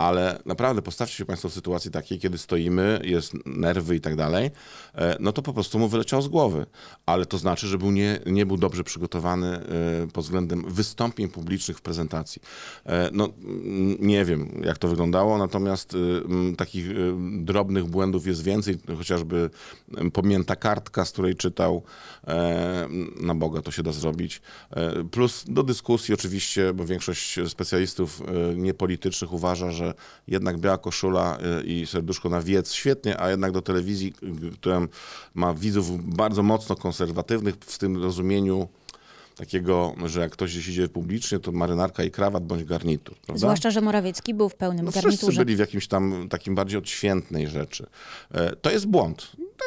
[0.00, 4.50] Ale naprawdę postawcie się Państwo w sytuacji takiej, kiedy stoimy, jest nerwy i tak dalej,
[4.94, 6.66] e, no to po prostu mu wyleciał z głowy.
[7.06, 9.62] Ale to znaczy, że był nie, nie był dobrze przygotowany e,
[10.12, 12.42] pod względem wystąpień publicznych w prezentacji.
[12.86, 13.28] E, No
[13.98, 16.94] nie wiem, jak to wyglądało, natomiast m, takich e,
[17.44, 19.50] drobnych błędów jest więcej, chociażby
[19.96, 21.82] em, pominięta kartka, z której czytał,
[23.20, 24.40] na Boga to się da zrobić.
[25.10, 28.22] Plus do dyskusji oczywiście, bo większość specjalistów
[28.56, 29.89] niepolitycznych uważa, że
[30.28, 34.80] jednak biała koszula e, i serduszko na wiec świetnie, a jednak do telewizji, y, która
[35.34, 38.68] ma widzów bardzo mocno konserwatywnych w tym rozumieniu
[39.36, 43.16] takiego, że jak ktoś gdzieś idzie publicznie, to marynarka i krawat bądź garnitur.
[43.16, 43.38] Prawda?
[43.40, 45.44] Zwłaszcza, że Morawiecki był w pełnym No wszyscy garniturze.
[45.44, 47.86] byli w jakimś tam takim bardziej odświętnej rzeczy.
[48.30, 49.32] E, To jest błąd.
[49.36, 49.64] To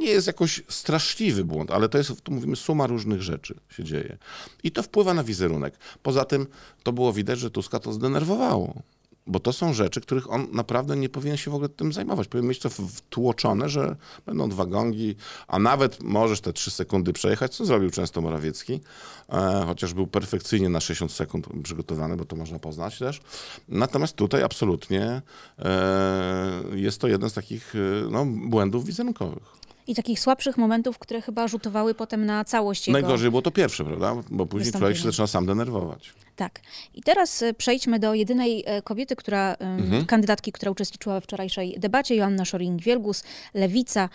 [0.00, 4.18] nie jest jakoś straszliwy błąd, ale to jest, tu mówimy, suma różnych rzeczy się dzieje.
[4.62, 5.74] I to wpływa na wizerunek.
[6.02, 6.46] Poza tym
[6.82, 8.82] to było widać, że Tuska to zdenerwowało.
[9.26, 12.28] Bo to są rzeczy, których on naprawdę nie powinien się w ogóle tym zajmować.
[12.28, 15.16] Powinien mieć to wtłoczone, że będą dwa gongi,
[15.48, 18.80] a nawet możesz te trzy sekundy przejechać, co zrobił często Morawiecki,
[19.28, 23.20] e, chociaż był perfekcyjnie na 60 sekund przygotowany, bo to można poznać też.
[23.68, 25.22] Natomiast tutaj absolutnie
[25.58, 29.64] e, jest to jeden z takich e, no, błędów wizerunkowych.
[29.86, 33.00] I takich słabszych momentów, które chyba rzutowały potem na całość jego...
[33.00, 34.16] Najgorzej było to pierwsze, prawda?
[34.30, 36.14] Bo później człowiek się zaczyna sam denerwować.
[36.36, 36.60] Tak.
[36.94, 40.06] I teraz e, przejdźmy do jedynej e, kobiety, która, Mhm.
[40.06, 44.08] kandydatki, która uczestniczyła we wczorajszej debacie, Joanna Szoring-Wielgus, Lewica.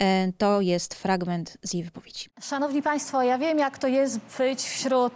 [0.00, 2.26] E, To jest fragment z jej wypowiedzi.
[2.42, 5.12] Szanowni Państwo, ja wiem, jak to jest być wśród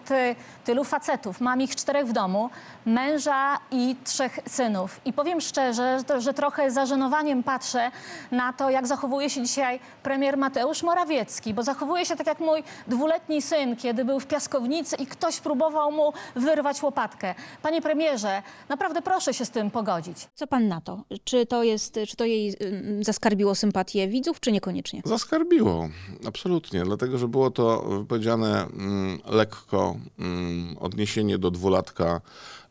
[0.65, 1.41] tylu facetów.
[1.41, 2.51] Mam ich czterech w domu,
[2.87, 5.01] męża i trzech synów.
[5.05, 7.91] I powiem szczerze, że, trochę z zażenowaniem patrzę
[8.31, 12.63] na to, jak zachowuje się dzisiaj premier Mateusz Morawiecki, bo zachowuje się tak jak mój
[12.87, 16.13] dwuletni syn, kiedy był w piaskownicy i ktoś próbował mu
[16.49, 17.35] wyrwać łopatkę.
[17.63, 20.29] Panie premierze, naprawdę proszę się z tym pogodzić.
[20.35, 21.03] Co pan na to?
[21.25, 25.03] Czy to, jest, czy to jej ym, zaskarbiło sympatię widzów, czy niekoniecznie?
[25.05, 25.89] Zaskarbiło,
[26.27, 32.21] absolutnie, dlatego że było to wypowiedziane mm, lekko, mm, odniesienie do dwulatka.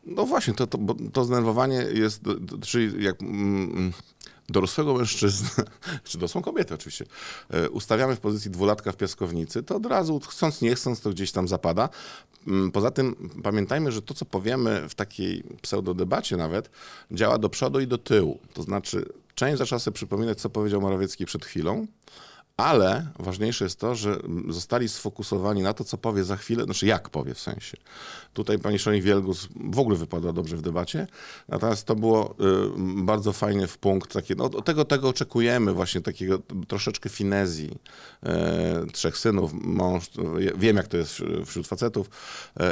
[0.06, 2.20] No właśnie, to, to, bo to zdenerwowanie jest,
[2.62, 3.92] czyli jak mm,
[4.48, 5.48] dorosłego mężczyznę,
[6.04, 7.04] czy dorosłą kobietę oczywiście,
[7.50, 11.32] e, ustawiamy w pozycji dwulatka w piaskownicy, to od razu, chcąc nie chcąc, to gdzieś
[11.32, 11.88] tam zapada.
[12.46, 16.70] Mm, Poza tym pamiętajmy, że to, co powiemy w takiej pseudodebacie nawet,
[17.10, 18.38] działa do przodu i do tyłu.
[18.54, 21.86] To znaczy, część zaczyna sobie przypominać, co powiedział Morawiecki przed chwilą,
[22.58, 24.18] ale ważniejsze jest to, że
[24.48, 27.76] zostali sfokusowani na to, co powie za chwilę, znaczy jak powie w sensie.
[28.32, 31.06] Tutaj pani Szoni Wielgus w ogóle wypadła dobrze w debacie,
[31.48, 36.38] natomiast to było y, bardzo fajnie w punkt takie, no tego, tego oczekujemy właśnie takiego
[36.68, 37.78] troszeczkę finezji.
[38.22, 41.14] E, trzech synów, mąż, ja wiem jak to jest
[41.46, 42.10] wśród- facetów.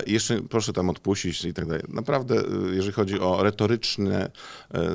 [0.07, 1.83] I jeszcze proszę tam odpuścić i tak dalej.
[1.89, 4.31] Naprawdę, y, jeżeli chodzi o retoryczne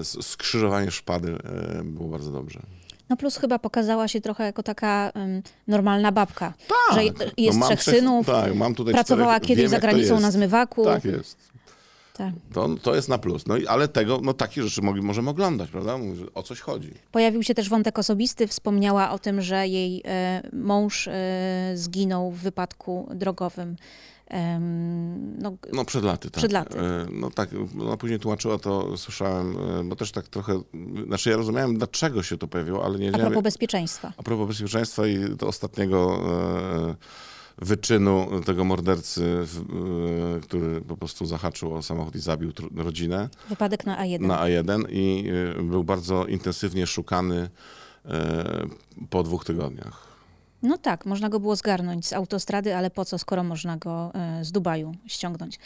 [0.04, 1.38] skrzyżowanie szpady,
[1.84, 2.81] było bardzo dobrze.
[3.12, 6.54] No plus chyba pokazała się trochę jako taka ym, normalna babka.
[6.94, 9.72] że je- No jest mam trzech trzech- synów, tak, mam tutaj pracowała czterech- kiedyś wiem,
[9.72, 10.86] za granicą na zmywaku.
[10.86, 11.38] Tak jest.
[12.18, 12.34] Tak.
[12.54, 13.48] To, to jest na plus.
[13.48, 15.98] No, ale tego, no takie rzeczy mogli, możemy oglądać, prawda?
[16.16, 16.94] Że O coś chodzi.
[17.12, 18.48] Pojawił się też wątek osobisty.
[18.48, 21.12] Wspomniała o tym, że jej e, mąż e,
[21.76, 23.76] zginął w wypadku drogowym.
[25.38, 26.38] No, No przed laty, tak.
[26.38, 26.80] Przed laty.
[26.80, 27.50] E, No tak,
[27.82, 30.62] ona później tłumaczyła to, słyszałem, e, bo też tak trochę,
[31.08, 33.32] znaczy ja rozumiałem, dlaczego się to pojawiło, ale nie a wiedziałem...
[33.32, 34.14] propos bezpieczeństwa.
[34.18, 36.20] A propos bezpieczeństwa i do ostatniego
[36.90, 36.96] e,
[37.58, 39.46] wyczynu tego mordercy,
[40.42, 44.20] który po prostu zahaczył o samochód i zabił rodzinę Wypadek na A1.
[44.20, 45.32] na A1 i
[45.64, 47.50] był bardzo intensywnie szukany
[49.10, 50.11] po dwóch tygodniach.
[50.64, 54.46] No tak, można go było zgarnąć z autostrady, ale po co, skoro można go e,
[54.46, 55.58] z Dubaju ściągnąć.
[55.58, 55.64] To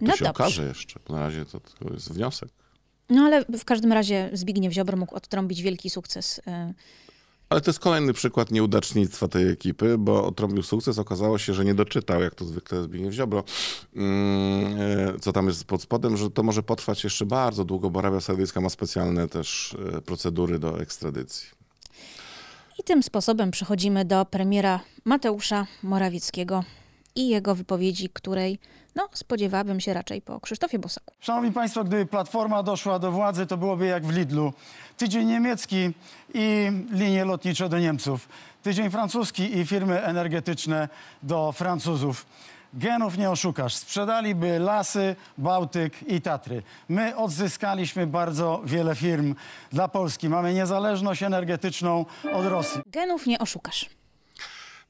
[0.00, 0.30] No się dobrze.
[0.30, 2.48] okaże jeszcze, bo na razie to tylko jest wniosek.
[3.10, 6.40] No ale w każdym razie Zbigniew Ziobro mógł odtrąbić wielki sukces.
[6.46, 6.74] e,
[7.48, 10.98] Ale to jest kolejny przykład nieudacznictwa tej ekipy, bo odtrąbił sukces.
[10.98, 13.44] Okazało się, że nie doczytał, jak to zwykle Zbigniew Ziobro,
[13.96, 14.76] mm,
[15.16, 18.20] e, co tam jest pod spodem, że to może potrwać jeszcze bardzo długo, bo Arabia
[18.20, 21.57] Saudyjska ma specjalne też procedury do ekstradycji.
[22.88, 26.64] Tym sposobem przechodzimy do premiera Mateusza Morawieckiego
[27.16, 28.58] i jego wypowiedzi, której
[28.94, 31.14] no, spodziewałabym się raczej po Krzysztofie Bosaku.
[31.20, 34.52] Szanowni Państwo, gdyby Platforma doszła do władzy, to byłoby jak w Lidlu.
[34.96, 35.90] Tydzień niemiecki
[36.34, 38.28] i linie lotnicze do Niemców.
[38.62, 40.88] Tydzień francuski i firmy energetyczne
[41.22, 42.26] do Francuzów.
[42.74, 43.74] Genów nie oszukasz.
[43.74, 46.62] Sprzedaliby lasy, Bałtyk i Tatry.
[46.88, 49.34] My odzyskaliśmy bardzo wiele firm
[49.72, 50.28] dla Polski.
[50.28, 52.80] Mamy niezależność energetyczną od Rosji.
[52.86, 53.86] Genów nie oszukasz.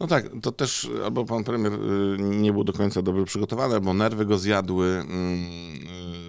[0.00, 1.78] No tak, to też albo pan premier y,
[2.18, 4.86] nie był do końca dobrze przygotowany, albo nerwy go zjadły.
[4.86, 5.44] mm,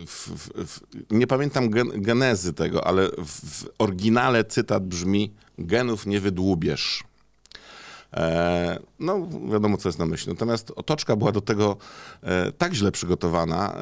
[0.03, 0.79] y, W, w, w,
[1.11, 7.03] nie pamiętam gen, genezy tego, ale w, w oryginale cytat brzmi genów nie wydłubiesz.
[8.13, 10.33] E, no, wiadomo, co jest na myśli.
[10.33, 11.77] Natomiast otoczka była do tego
[12.23, 13.73] e, tak źle przygotowana.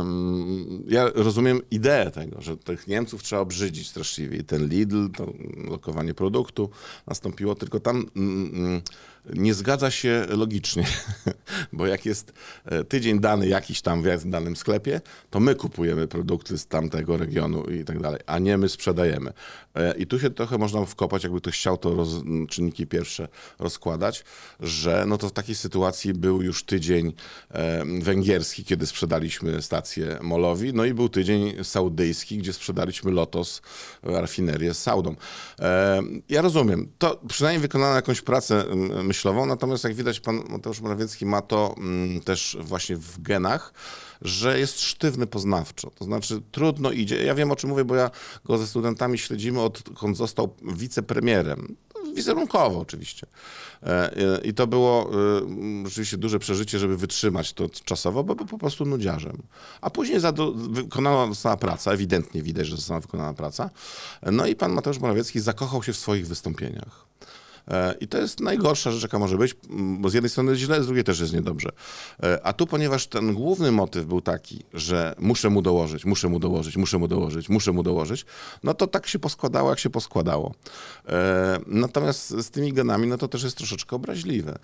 [0.00, 4.38] em, ja rozumiem ideę tego, że tych Niemców trzeba obrzydzić straszliwie.
[4.38, 5.32] I ten Lidl, to
[5.70, 6.70] lokowanie produktu
[7.06, 8.82] nastąpiło, tylko tam mm, mm,
[9.34, 10.86] nie zgadza się logicznie,
[11.72, 12.32] bo jak jest
[12.64, 17.64] e, tydzień dany jakiś tam w danym sklepie, to my kupujemy produkty z tamtego regionu
[17.64, 19.32] i tak dalej, a nie my sprzedajemy.
[19.74, 22.08] E, I tu się trochę można wkopać, jakby ktoś chciał to roz,
[22.48, 23.28] czynniki pierwsze
[23.70, 24.24] rozkładać,
[24.60, 27.12] że no to w takiej sytuacji był już tydzień
[27.50, 33.62] e, węgierski, kiedy sprzedaliśmy stację Molowi, no i był tydzień saudyjski, gdzie sprzedaliśmy Lotos,
[34.02, 35.16] e, rafinerię z Saudą.
[35.58, 38.64] E, ja rozumiem, to przynajmniej wykonano jakąś pracę
[39.04, 41.74] myślową, natomiast jak widać pan Mateusz Morawiecki ma to
[42.24, 43.72] też właśnie w genach,
[44.22, 45.90] że jest sztywny poznawczo.
[45.90, 47.24] To znaczy trudno idzie.
[47.24, 48.10] Ja wiem o czym mówię, bo ja
[48.44, 51.76] go ze studentami śledzimy odkąd został wicepremierem.
[52.14, 53.26] Wizerunkowo oczywiście.
[53.82, 55.10] E, e, I to było
[55.84, 59.42] e, rzeczywiście duże przeżycie, żeby wytrzymać to czasowo, bo był po prostu nudziarzem.
[59.80, 60.20] A później
[60.70, 63.70] wykonana została praca, ewidentnie widać, że została wykonana praca.
[64.22, 67.06] No i pan Mateusz Morawiecki zakochał się w swoich wystąpieniach.
[67.70, 69.56] E, I to jest najgorsza rzecz, jaka może być,
[69.98, 71.68] bo z jednej strony jest źle, z drugiej też jest niedobrze.
[72.22, 76.38] E, A tu, ponieważ ten główny motyw był taki, że muszę mu dołożyć, muszę mu
[76.38, 78.24] dołożyć, muszę mu dołożyć, muszę mu dołożyć,
[78.64, 80.54] no to tak się poskładało, jak się poskładało.
[81.08, 84.58] E, Natomiast z tymi genami, no to też jest troszeczkę obraźliwe.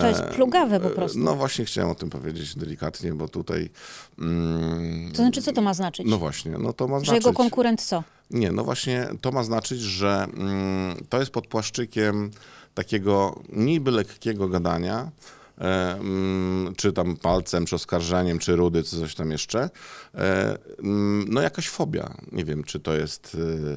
[0.00, 1.18] To jest plugawe po prostu.
[1.18, 3.70] No właśnie chciałem o tym powiedzieć delikatnie, bo tutaj...
[4.18, 6.06] Mm, To znaczy, co to ma znaczyć?
[6.10, 7.24] no właśnie, no to ma Że znaczyć...
[7.26, 8.02] jego konkurent co?
[8.32, 12.30] Nie, no właśnie to ma znaczyć, że mm, to jest pod płaszczykiem
[12.74, 15.10] takiego niby lekkiego gadania,
[15.58, 19.70] e, mm, czy tam palcem, czy oskarżeniem, czy rudy, czy coś tam jeszcze,
[20.14, 22.14] e, mm, no jakaś fobia.
[22.32, 23.76] Nie wiem, czy to jest e,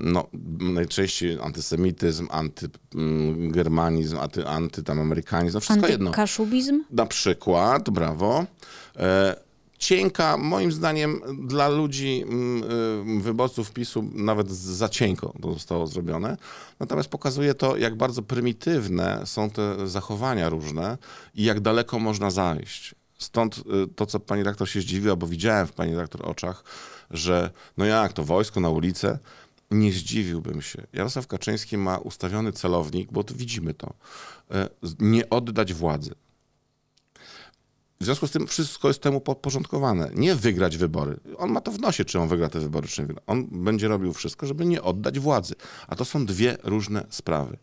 [0.00, 0.26] no,
[0.60, 6.10] najczęściej antysemityzm, antygermanizm, anty, anty tam amerykanizm, no wszystko jedno.
[6.10, 6.84] Antykaszubizm?
[6.90, 8.46] Na przykład, brawo.
[9.78, 12.62] Cienka, moim zdaniem, dla ludzi, mm,
[13.18, 16.36] y, wyborców PiSu, nawet za cienko to zostało zrobione.
[16.80, 20.98] Natomiast pokazuje to, jak bardzo prymitywne są te zachowania różne
[21.34, 22.94] i jak daleko można zajść.
[23.18, 23.62] Stąd y,
[23.96, 26.64] to, co pani rektor się zdziwiła, bo widziałem w pani rektor oczach,
[27.10, 29.18] że no jak to wojsko na ulicę,
[29.70, 30.82] nie zdziwiłbym się.
[30.92, 33.94] Jarosław Kaczyński ma ustawiony celownik, bo to widzimy to,
[34.50, 36.14] e, nie oddać władzy.
[38.00, 40.10] W związku z tym wszystko jest temu podporządkowane.
[40.14, 41.16] Nie wygrać wybory.
[41.36, 43.22] On ma to w nosie, czy on wygra te wybory, czy nie wygra.
[43.26, 45.54] On będzie robił wszystko, żeby nie oddać władzy.
[45.88, 47.58] A to są dwie różne sprawy.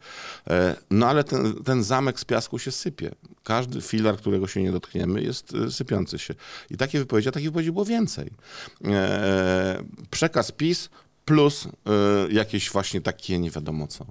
[0.47, 3.11] E, no ale ten, ten zamek z piasku się sypie.
[3.43, 6.35] Każdy filar, którego się nie dotkniemy, jest e, sypiący się.
[6.69, 8.31] I takie wypowiedzi, a takich wypowiedzi było więcej.
[8.85, 10.89] E, przekaz PiS
[11.25, 11.67] plus
[12.29, 14.05] jakieś właśnie takie nie wiadomo co.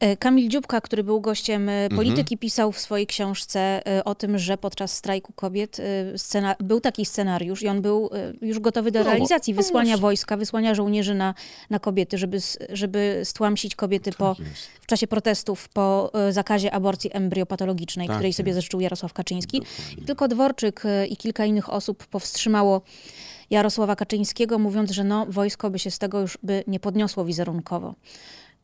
[0.00, 1.96] E, Kamil Dziubka, który był gościem e, Mhm.
[1.96, 5.76] polityki, pisał w swojej książce e, o tym, że podczas strajku kobiet
[6.16, 8.10] scena, był taki scenariusz i on był
[8.42, 11.34] już gotowy do No, realizacji, no wysłania wojska, wysłania żołnierzy na,
[11.70, 12.38] na kobiety, żeby,
[12.72, 14.66] żeby stłamsić kobiety po, Tak jest.
[14.80, 18.56] w czasie protestów po zakazie aborcji embriopatologicznej, Tak której sobie jest.
[18.58, 19.62] zeszczył Jarosław Kaczyński.
[20.06, 22.82] Tylko Dworczyk i kilka innych osób powstrzymało
[23.50, 27.94] Jarosława Kaczyńskiego, mówiąc, że no, wojsko by się z tego już by nie podniosło wizerunkowo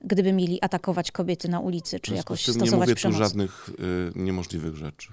[0.04, 3.18] gdyby mieli atakować kobiety na ulicy, czy jakoś tym nie stosować mówię tu przemoc.
[3.18, 3.72] żadnych y,
[4.18, 5.08] niemożliwych rzeczy.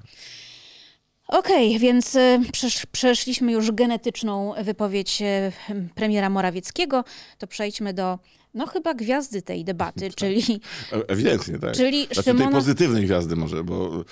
[1.28, 5.52] Okej, więc y, przesz, przeszliśmy już genetyczną wypowiedź y,
[5.96, 7.04] premiera Morawieckiego,
[7.38, 8.20] to przejdźmy do,
[8.54, 11.76] no chyba gwiazdy tej debaty, czyli E- Ewidentnie, tak.
[11.76, 14.04] Czyli znaczy tej Szymona- pozytywnej gwiazdy może, bo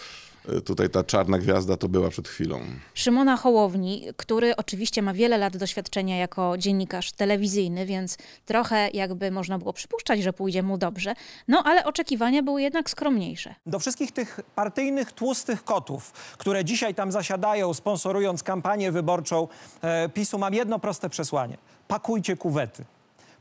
[0.66, 2.60] tutaj ta czarna gwiazda to była przed chwilą.
[2.94, 9.58] Szymona Hołowni, który oczywiście ma wiele lat doświadczenia jako dziennikarz telewizyjny, więc trochę jakby można
[9.58, 11.14] było przypuszczać, że pójdzie mu dobrze,
[11.48, 13.56] no ale oczekiwania były jednak skromniejsze.
[13.66, 19.48] Do wszystkich tych partyjnych tłustych kotów, które dzisiaj tam zasiadają, sponsorując kampanię wyborczą
[19.82, 21.58] e, PiSu, mam jedno proste przesłanie.
[21.88, 22.86] Pakujcie kuwety.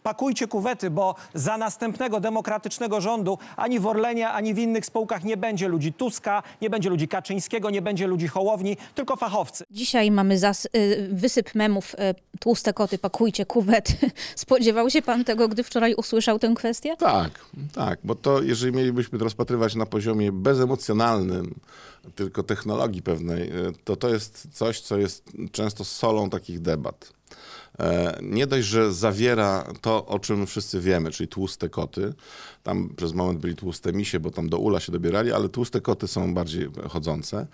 [0.02, 5.36] Pakujcie kuwety, bo za następnego demokratycznego rządu ani w Orlenie, ani w innych spółkach nie
[5.36, 9.64] będzie ludzi Tuska, nie będzie ludzi Kaczyńskiego, nie będzie ludzi Hołowni, tylko fachowcy.
[9.70, 13.92] Dzisiaj mamy zas- y, wysyp memów, y, tłuste koty, pakujcie kuwety.
[14.36, 16.96] Spodziewał się pan tego, gdy wczoraj usłyszał tę kwestię?
[16.96, 17.30] Tak,
[17.74, 21.54] tak, bo to jeżeli mielibyśmy to rozpatrywać na poziomie bezemocjonalnym,
[22.14, 27.12] tylko technologii pewnej, y, to to jest coś, co jest często solą takich debat.
[27.80, 32.14] E, Nie dość, że zawiera to, o czym wszyscy wiemy, czyli tłuste koty.
[32.62, 36.08] Tam przez moment byli tłuste misie, bo tam do ula się dobierali, ale tłuste koty
[36.08, 37.46] są bardziej chodzące.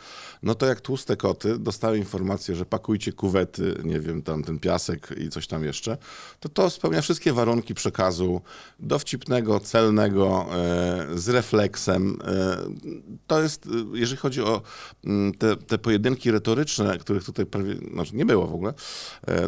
[0.42, 5.14] No to jak tłuste koty dostały informację, że pakujcie kuwety, nie wiem, tam ten piasek
[5.18, 5.98] i coś tam jeszcze,
[6.40, 8.40] to to spełnia wszystkie warunki przekazu
[8.80, 12.18] dowcipnego, celnego, e, z refleksem.
[12.24, 12.56] E,
[13.26, 14.62] to jest, e, jeżeli chodzi o
[15.04, 18.74] mm, te, te pojedynki retoryczne, których tutaj prawie, znaczy nie było w ogóle,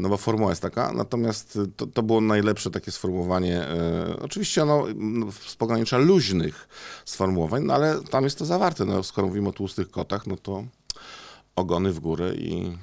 [0.01, 3.67] no bo formuła jest taka, natomiast to, to było najlepsze takie sformułowanie,
[4.21, 6.69] oczywiście ono mm, z pogranicza luźnych
[7.05, 8.85] sformułowań, no ale tam jest to zawarte.
[8.85, 10.65] No, skoro mówimy o tłustych kotach, no to
[11.57, 12.77] ogony w górę i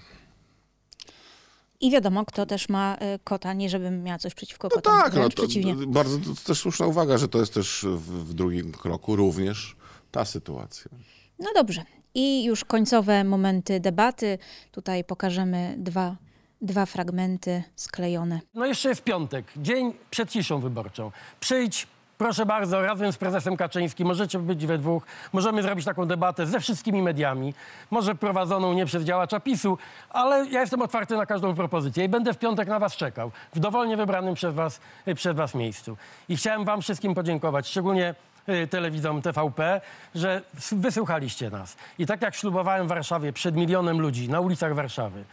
[1.79, 5.13] I wiadomo, kto też ma y, kota, nie żebym miała coś przeciwko No kotom, tak,
[5.13, 5.75] no to przeciwnie.
[5.87, 9.75] bardzo to też słuszna uwaga, że to jest też w, w drugim kroku również
[10.11, 10.91] ta sytuacja.
[11.39, 11.83] No dobrze.
[12.13, 14.37] I już końcowe momenty debaty.
[14.71, 16.15] Tutaj pokażemy dwa,
[16.61, 18.39] dwa fragmenty sklejone.
[18.53, 21.11] No jeszcze jest piątek, dzień przed ciszą wyborczą.
[21.39, 26.45] Przyjdź, proszę bardzo, razem z prezesem Kaczyńskim, możecie być we dwóch, możemy zrobić taką debatę
[26.45, 27.53] ze wszystkimi mediami,
[27.91, 29.77] może prowadzoną nie przez działacza PiSu,
[30.09, 33.59] ale ja jestem otwarty na każdą propozycję i będę w piątek na was czekał, w
[33.59, 34.79] dowolnie wybranym przez was,
[35.15, 35.97] przez was miejscu.
[36.29, 38.15] I chciałem wam wszystkim podziękować, szczególnie
[38.49, 39.81] y, telewizom TVP,
[40.15, 41.77] że wysłuchaliście nas.
[41.99, 45.23] I tak jak ślubowałem w Warszawie przed milionem ludzi na ulicach Warszawy,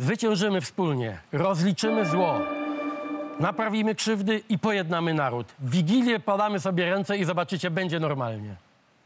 [0.00, 2.40] Zwyciężymy wspólnie, rozliczymy zło,
[3.40, 5.46] naprawimy krzywdy i pojednamy naród.
[5.58, 8.56] W Wigilię podamy sobie ręce i zobaczycie, będzie normalnie.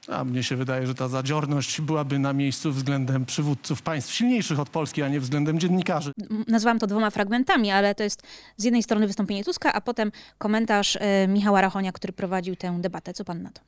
[0.09, 4.70] A mnie się wydaje, że ta zadziorność byłaby na miejscu względem przywódców państw silniejszych od
[4.70, 6.12] Polski, a nie względem dziennikarzy.
[6.49, 8.23] Nazwałam to dwoma fragmentami, ale to jest
[8.57, 13.14] z jednej strony wystąpienie Tuska, a potem komentarz y, Michała Rachonia, który prowadził tę debatę.
[13.14, 13.61] Co pan na to?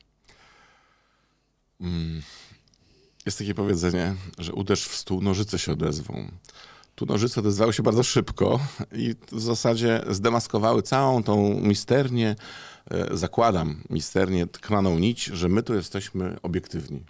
[3.25, 6.27] Jest takie powiedzenie, że uderz w stół, nożyce się odezwą.
[6.97, 8.59] Tu nożyce odezwały się bardzo szybko
[8.91, 12.35] i w zasadzie zdemaskowały całą tą misternie,
[13.11, 17.03] zakładam, misternie tknaną nić, że my tu jesteśmy obiektywni.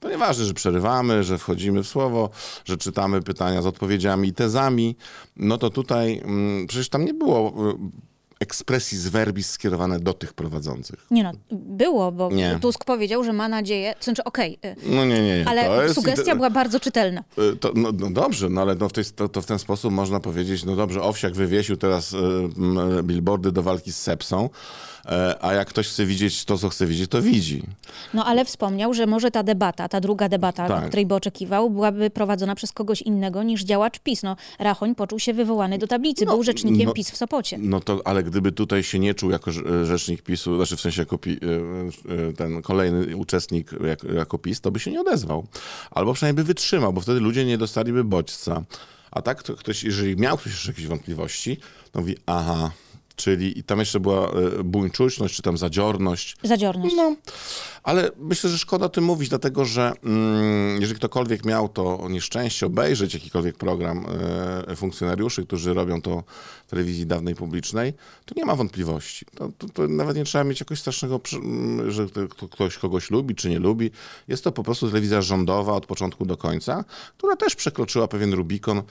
[0.00, 2.30] To nieważne, że przerywamy, że wchodzimy w słowo,
[2.64, 4.96] że czytamy pytania z odpowiedziami i tezami.
[5.36, 7.74] No to tutaj mm, przecież tam nie było y,
[8.42, 11.06] ekspresji z verbis skierowane do tych prowadzących.
[11.10, 12.58] Nie no, było, bo Nie.
[12.62, 15.48] Tusk powiedział, że ma nadzieję, to znaczy okej, y, No nie, nie, nie.
[15.48, 17.24] ale jest sugestia była bardzo czytelna.
[17.38, 19.92] Y, To, no, no dobrze, no ale no w tej, to, to w ten sposób
[19.92, 22.18] można powiedzieć, no dobrze, Owsiak wywiesił teraz y,
[23.02, 24.50] billboardy do walki z sepsą,
[25.40, 27.62] a jak ktoś chce widzieć to, co chce widzieć, to widzi.
[28.14, 30.86] No ale wspomniał, że może ta debata, ta druga debata, Tak.
[30.88, 34.22] której by oczekiwał, byłaby prowadzona przez kogoś innego niż działacz PiS.
[34.22, 37.58] No, Rachoń poczuł się wywołany do tablicy, był rzecznikiem no- PiS w Sopocie.
[37.58, 41.02] No to, ale gdyby tutaj się nie czuł jako rze- rzecznik PiSu, znaczy w sensie
[41.02, 41.36] jako pi, y,
[42.30, 45.46] y, ten kolejny uczestnik jak, jako PiS, to by się nie odezwał.
[45.90, 48.62] Albo przynajmniej by wytrzymał, bo wtedy ludzie nie dostaliby bodźca.
[49.10, 51.56] A tak to ktoś, jeżeli miał ktoś jeszcze jakieś wątpliwości,
[51.92, 52.70] to mówi, aha,
[53.16, 56.36] czyli i tam jeszcze była y, buńczuczność, czy tam zadziorność.
[56.42, 56.94] Zadziorność.
[56.96, 57.16] No,
[57.82, 62.66] ale myślę, że szkoda o tym mówić, dlatego że mm, jeżeli ktokolwiek miał to nieszczęście
[62.66, 64.06] obejrzeć jakikolwiek program
[64.68, 66.22] e, funkcjonariuszy, którzy robią to
[66.72, 67.92] telewizji dawnej publicznej,
[68.24, 69.26] to nie ma wątpliwości.
[69.34, 71.20] To, to, to nawet nie trzeba mieć jakoś strasznego,
[71.88, 73.90] że to- to ktoś kogoś lubi czy nie lubi.
[74.28, 76.84] Jest to po prostu telewizja rządowa od początku do końca,
[77.18, 78.82] która też przekroczyła pewien Rubikon.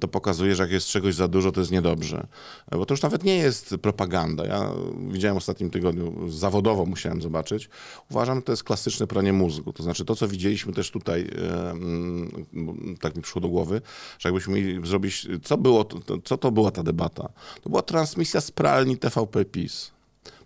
[0.00, 2.26] To pokazuje, że jak jest czegoś za dużo, to jest niedobrze.
[2.70, 4.46] E, Bo to już nawet nie jest propaganda.
[4.46, 4.70] Ja
[5.08, 7.68] widziałem w ostatnim tygodniu, zawodowo musiałem zobaczyć.
[8.10, 9.72] Uważam, że to jest klasyczne pranie mózgu.
[9.72, 11.74] To znaczy to, co widzieliśmy też tutaj, e,
[13.00, 13.80] tak mi przyszło do głowy,
[14.18, 15.84] że jakbyśmy mieli zrobić, co było,
[16.24, 17.23] co to była ta debata?
[17.62, 19.94] To była transmisja z pralni TVP PiS.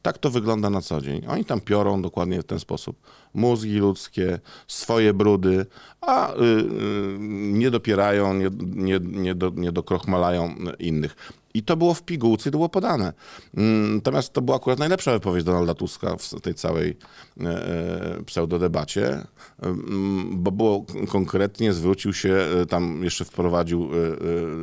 [0.02, 1.26] Tak to wygląda na co dzień.
[1.28, 2.96] Oni tam piorą dokładnie w ten sposób.
[3.34, 5.66] Mózgi ludzkie, swoje brudy,
[6.00, 7.16] a y, y,
[7.52, 11.16] nie dopierają, nie, nie, nie, do, nie dokrochmalają innych.
[11.58, 13.12] I to było w pigułce i to było podane.
[13.56, 16.96] Mm, Natomiast to była akurat najlepsza wypowiedź Donalda Tuska w tej całej
[17.40, 19.24] e, e, pseudodebacie,
[19.62, 23.88] mm, bo było konkretnie, zwrócił się, e, tam jeszcze wprowadził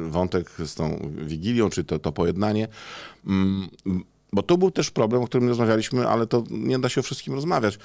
[0.10, 2.68] wątek z tą Wigilią, czy to, to pojednanie.
[4.36, 7.04] Mm, bo to był też problem, o którym rozmawialiśmy, ale to nie da się o
[7.04, 7.80] wszystkim rozmawiać,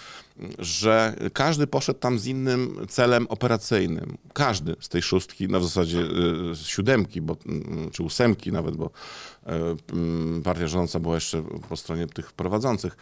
[0.58, 4.16] że każdy poszedł tam z innym celem operacyjnym.
[4.32, 8.76] Każdy z tej szóstki, no w zasadzie y, z siódemki, bo, mm, czy ósemki nawet,
[8.76, 12.96] bo y, mm, partia rządząca była jeszcze po stronie tych prowadzących.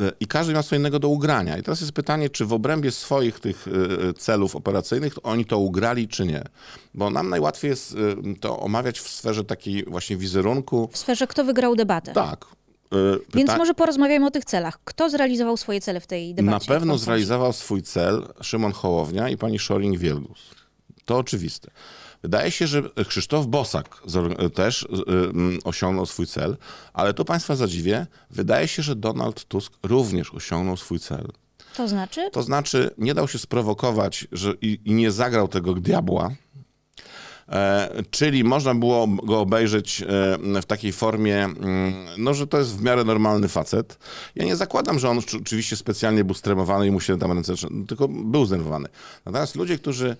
[0.00, 1.58] Y, I każdy miał co innego do ugrania.
[1.58, 6.08] I teraz jest pytanie, czy w obrębie swoich tych y, celów operacyjnych oni to ugrali,
[6.08, 6.44] czy nie.
[6.94, 7.96] Bo nam najłatwiej jest y,
[8.40, 10.88] to omawiać w sferze takiej właśnie wizerunku.
[10.92, 12.12] W sferze, kto wygrał debatę.
[12.12, 12.59] Tak.
[12.94, 12.96] Y,
[13.34, 14.78] Więc pyta- może porozmawiajmy o tych celach.
[14.84, 16.50] Kto zrealizował swoje cele w tej debacie?
[16.70, 20.38] Na pewno zrealizował swój cel Szymon Hołownia i pani Szoring-Wielgus.
[21.04, 21.70] To oczywiste.
[22.22, 26.56] Wydaje się, że Krzysztof Bosak zor- też y, mm, osiągnął swój cel,
[26.92, 31.28] ale tu państwa zadziwię, wydaje się, że Donald Tusk również osiągnął swój cel.
[31.76, 32.30] To znaczy?
[32.32, 36.30] To znaczy, nie dał się sprowokować że, i, i nie zagrał tego diabła.
[37.50, 40.02] E, czyli można było go obejrzeć
[40.56, 43.98] e, w takiej formie, mm, no, że to jest w miarę normalny facet.
[44.34, 47.52] Ja nie zakładam, że on oczy- oczywiście specjalnie był stremowany i mu się tam ręce,
[47.52, 48.88] trze- tylko był zdenerwowany.
[49.26, 50.16] Natomiast ludzie, którzy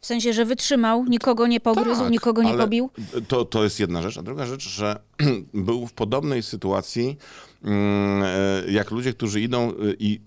[0.00, 2.90] W sensie, że wytrzymał, nikogo nie pogryzł, tak, nikogo nie pobił?
[3.28, 4.18] To, to jest jedna rzecz.
[4.18, 5.00] A druga rzecz, że
[5.54, 7.16] był w podobnej sytuacji
[7.64, 8.22] mm,
[8.66, 10.20] e, jak ludzie, którzy idą i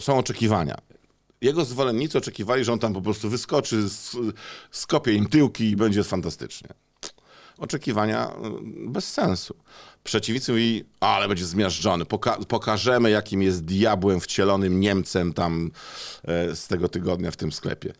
[0.00, 0.76] są oczekiwania.
[1.44, 3.84] Jego zwolennicy oczekiwali, że on tam po prostu wyskoczy,
[4.70, 6.68] skopie im tyłki i będzie fantastycznie.
[7.58, 9.56] Oczekiwania e, bez sensu.
[10.04, 15.70] Przeciwnicy mówili, ale będzie zmiażdżony, Poka- pokażemy jakim jest diabłem wcielonym Niemcem tam
[16.24, 17.92] e, z tego tygodnia w tym sklepie.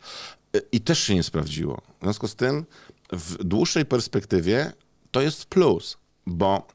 [0.55, 1.81] E, I też się nie sprawdziło.
[1.99, 2.65] W związku z tym
[3.11, 4.73] w dłuższej perspektywie
[5.11, 6.67] to jest plus, bo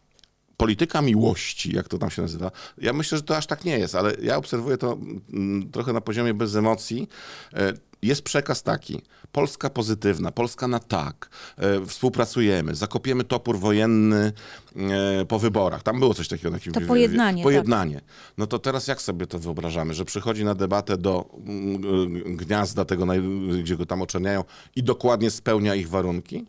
[0.60, 3.94] polityka miłości, jak to tam się nazywa, ja myślę, że to aż tak nie jest,
[3.94, 4.98] ale ja obserwuję to
[5.32, 7.08] mm, trochę na poziomie bez emocji.
[7.54, 9.02] E, Jest przekaz taki,
[9.32, 14.32] Polska pozytywna, Polska na tak, e, współpracujemy, zakopiemy topór wojenny
[14.76, 15.82] e, po wyborach.
[15.82, 16.50] Tam było coś takiego.
[16.50, 18.00] na jakim- To pojednanie, Pojednanie.
[18.38, 23.06] No to teraz jak sobie to wyobrażamy, że przychodzi na debatę do mm, gniazda tego,
[23.62, 24.44] gdzie go tam oczerniają
[24.76, 26.46] i dokładnie spełnia ich warunki?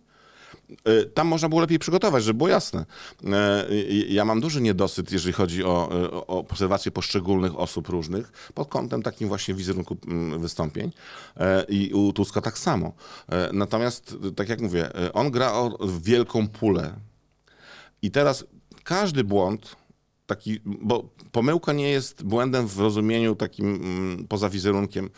[0.87, 2.85] Y, Tam można było lepiej przygotować, żeby było jasne.
[3.23, 3.27] Y,
[3.71, 5.89] y, Ja mam duży niedosyt, jeżeli chodzi o,
[6.27, 10.91] o obserwację poszczególnych osób różnych pod kątem takim właśnie wizerunku mm, wystąpień.
[11.69, 12.93] I u Tuska tak samo.
[13.53, 16.93] Natomiast, tak jak mówię, on gra o wielką pulę.
[18.01, 18.45] I teraz
[18.83, 19.75] każdy błąd,
[20.25, 25.09] taki, bo pomyłka nie jest błędem w rozumieniu takim mm, poza wizerunkiem.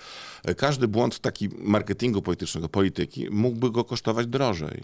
[0.57, 4.83] Każdy błąd taki marketingu politycznego, polityki mógłby go kosztować drożej.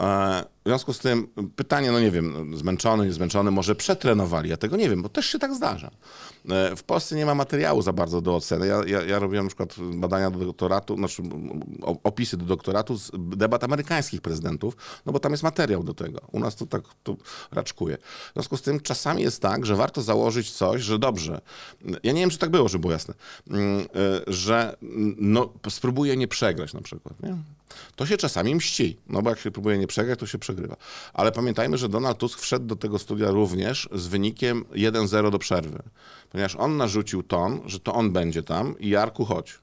[0.00, 4.76] E, W związku z tym pytanie, no nie wiem, zmęczony, niezmęczony, może przetrenowali, ja tego
[4.76, 5.90] nie wiem, bo też się tak zdarza.
[6.50, 8.66] E, W Polsce nie ma materiału za bardzo do oceny.
[8.66, 11.22] Ja, ja, ja robiłem na przykład badania do doktoratu, znaczy
[12.04, 14.76] opisy do doktoratu z debat amerykańskich prezydentów,
[15.06, 16.20] no bo tam jest materiał do tego.
[16.32, 17.16] U nas to tak to
[17.52, 17.96] raczkuje.
[18.30, 21.40] W związku z tym czasami jest tak, że warto założyć coś, że dobrze.
[22.02, 23.14] Ja nie wiem, czy tak było, żeby było jasne,
[23.50, 23.86] mm, e,
[24.26, 27.22] że mm, no, spróbuję nie przegrać na przykład.
[27.22, 27.36] Nie?
[27.96, 30.76] To się czasami mści, no bo jak się próbuje nie przegrać, to się przegrywa.
[31.14, 35.82] Ale pamiętajmy, że Donald Tusk wszedł do tego studia również z wynikiem 1-0 do przerwy,
[36.30, 39.58] ponieważ on narzucił ton, że to on będzie tam i Jarku chodź.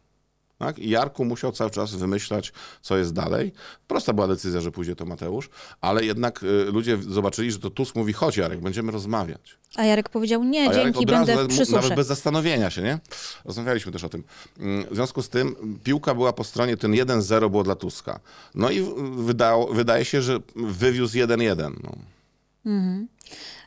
[0.59, 0.79] Tak?
[0.79, 3.51] I Jarku musiał cały czas wymyślać, co jest dalej.
[3.87, 5.49] Prosta była decyzja, że pójdzie to Mateusz,
[5.81, 9.57] ale jednak y, ludzie zobaczyli, że to Tusk mówi, chodź Jarek, będziemy rozmawiać.
[9.75, 11.75] A Jarek powiedział, nie, Jarek dzięki, razu, będę nawet, przysusze.
[11.81, 12.99] nawet bez zastanowienia się, nie?
[13.45, 14.23] Rozmawialiśmy też o tym.
[14.59, 18.19] Mm, W związku z tym piłka była po stronie, ten 1-0 było dla Tuska.
[18.55, 18.85] No i
[19.17, 21.73] wydało, wydaje się, że wywiózł 1-1.
[21.83, 21.91] No.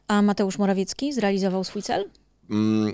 [0.09, 2.11] A Mateusz Morawiecki zrealizował swój cel?
[2.51, 2.93] Mm,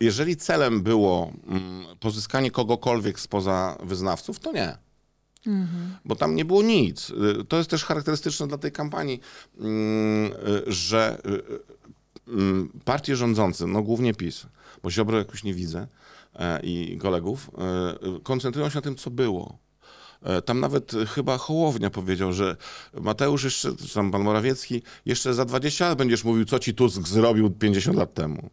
[0.00, 4.76] Jeżeli celem było mm, pozyskanie kogokolwiek spoza wyznawców, to nie.
[6.04, 7.10] Bo tam nie było nic.
[7.10, 9.20] Y, To jest też charakterystyczne dla tej kampanii,
[9.58, 10.32] mm,
[10.68, 11.18] y, że
[12.28, 12.32] y,
[12.84, 14.46] partie rządzące, no głównie PiS,
[14.82, 15.86] bo Ziobro jakoś nie widzę
[16.34, 19.58] e, i kolegów, e, koncentrują się na tym, co było.
[20.22, 22.56] E, Tam nawet chyba Hołownia powiedział, że
[23.00, 27.08] Mateusz jeszcze, czy tam pan Morawiecki, jeszcze za 20 lat będziesz mówił, co ci Tusk
[27.08, 28.50] zrobił 50 lat temu.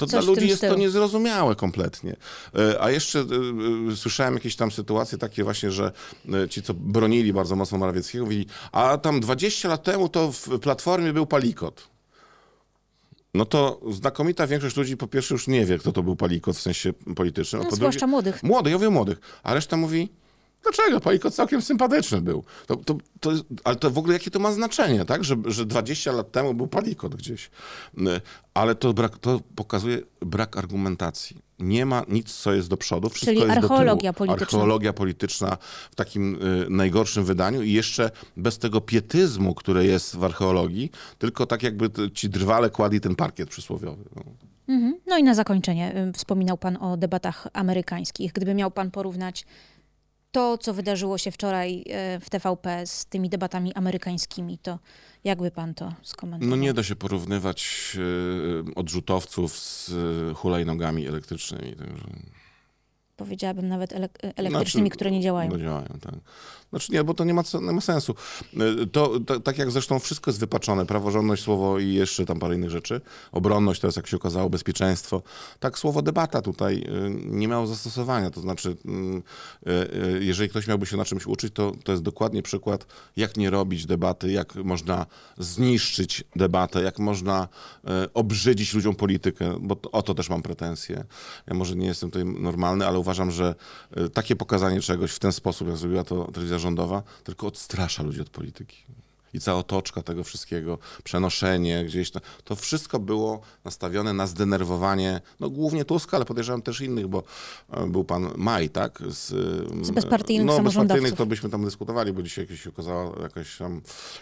[0.00, 2.16] To Coś dla ludzi jest to niezrozumiałe kompletnie.
[2.54, 3.22] E, A jeszcze e,
[3.92, 5.92] e, słyszałem jakieś tam sytuacje takie właśnie, że
[6.50, 11.12] ci, co bronili bardzo mocno Morawieckiego, mówili, a tam 20 lat temu to w Platformie
[11.12, 11.88] był Palikot.
[13.34, 16.60] No to znakomita większość ludzi po pierwsze już nie wie, kto to był Palikot w
[16.60, 17.62] sensie politycznym.
[17.62, 18.42] a No, po zwłaszcza młodych.
[18.42, 19.20] Młodych, ja mówię młodych.
[19.42, 20.08] A reszta mówi,
[20.62, 21.00] dlaczego?
[21.00, 22.44] Palikot całkiem sympatyczny był.
[22.66, 23.30] To, to, to,
[23.64, 25.24] ale to w ogóle jakie to ma znaczenie, tak?
[25.24, 27.50] Że, że 20 lat temu był Palikot gdzieś.
[27.98, 28.00] Y,
[28.54, 31.36] Ale to, brak, to pokazuje brak argumentacji.
[31.58, 33.08] Nie ma nic, co jest do przodu.
[33.08, 34.26] Wszystko Czyli jest archeologia do tyłu.
[34.26, 34.58] polityczna.
[34.58, 35.56] Archeologia polityczna
[35.90, 41.46] w takim y, najgorszym wydaniu i jeszcze bez tego pietyzmu, które jest w archeologii, tylko
[41.46, 44.04] tak jakby ci drwale kładli ten parkiet przysłowiowy.
[44.16, 44.22] No.
[44.68, 44.98] Mhm.
[45.06, 48.32] No i na zakończenie y, wspominał pan o debatach amerykańskich.
[48.32, 49.46] Gdyby miał pan porównać
[50.32, 51.84] to, co wydarzyło się wczoraj
[52.16, 54.78] y, w TVP z tymi debatami amerykańskimi, to
[55.24, 56.50] jakby pan to skomentował?
[56.50, 57.92] No nie da się porównywać
[58.70, 59.92] e, odrzutowców z
[60.30, 61.76] e, hulajnogami elektrycznymi.
[61.76, 62.04] Także,
[63.24, 65.50] Powiedziałabym nawet ele- elektrycznymi, Znaczy, które nie działają.
[65.50, 66.14] No działają, tak.
[66.70, 68.14] Znaczy nie, bo to nie ma, nie ma sensu.
[68.82, 72.54] E, To, to tak jak zresztą wszystko jest wypaczone, praworządność, słowo i jeszcze tam parę
[72.54, 73.00] innych rzeczy,
[73.32, 75.22] obronność teraz jak się okazało, bezpieczeństwo,
[75.60, 78.30] tak słowo debata tutaj e, nie miało zastosowania.
[78.30, 79.22] To znaczy, mm,
[79.66, 83.36] e, e, jeżeli ktoś miałby się na czymś uczyć, to, to jest dokładnie przykład, jak
[83.36, 85.06] nie robić debaty, jak można
[85.38, 87.48] zniszczyć debatę, jak można
[87.84, 91.04] e, obrzydzić ludziom politykę, bo to, o to też mam pretensje.
[91.46, 93.54] Ja może nie jestem tutaj normalny, ale uważam, że
[93.90, 98.20] e, takie pokazanie czegoś w ten sposób, jak zrobiła to telewizja rządowa, tylko odstrasza ludzi
[98.20, 98.84] od polityki.
[99.34, 105.50] I cała otoczka tego wszystkiego, przenoszenie gdzieś, to, to wszystko było nastawione na zdenerwowanie, no
[105.50, 107.22] głównie Tuska, ale podejrzewam też innych, bo
[107.70, 108.98] e, był pan Maj, tak?
[109.08, 109.32] Z,
[109.80, 113.80] e, Z bezpartyjnych no, bezpartyjnych to byśmy tam dyskutowali, bo dzisiaj się okazała jakaś tam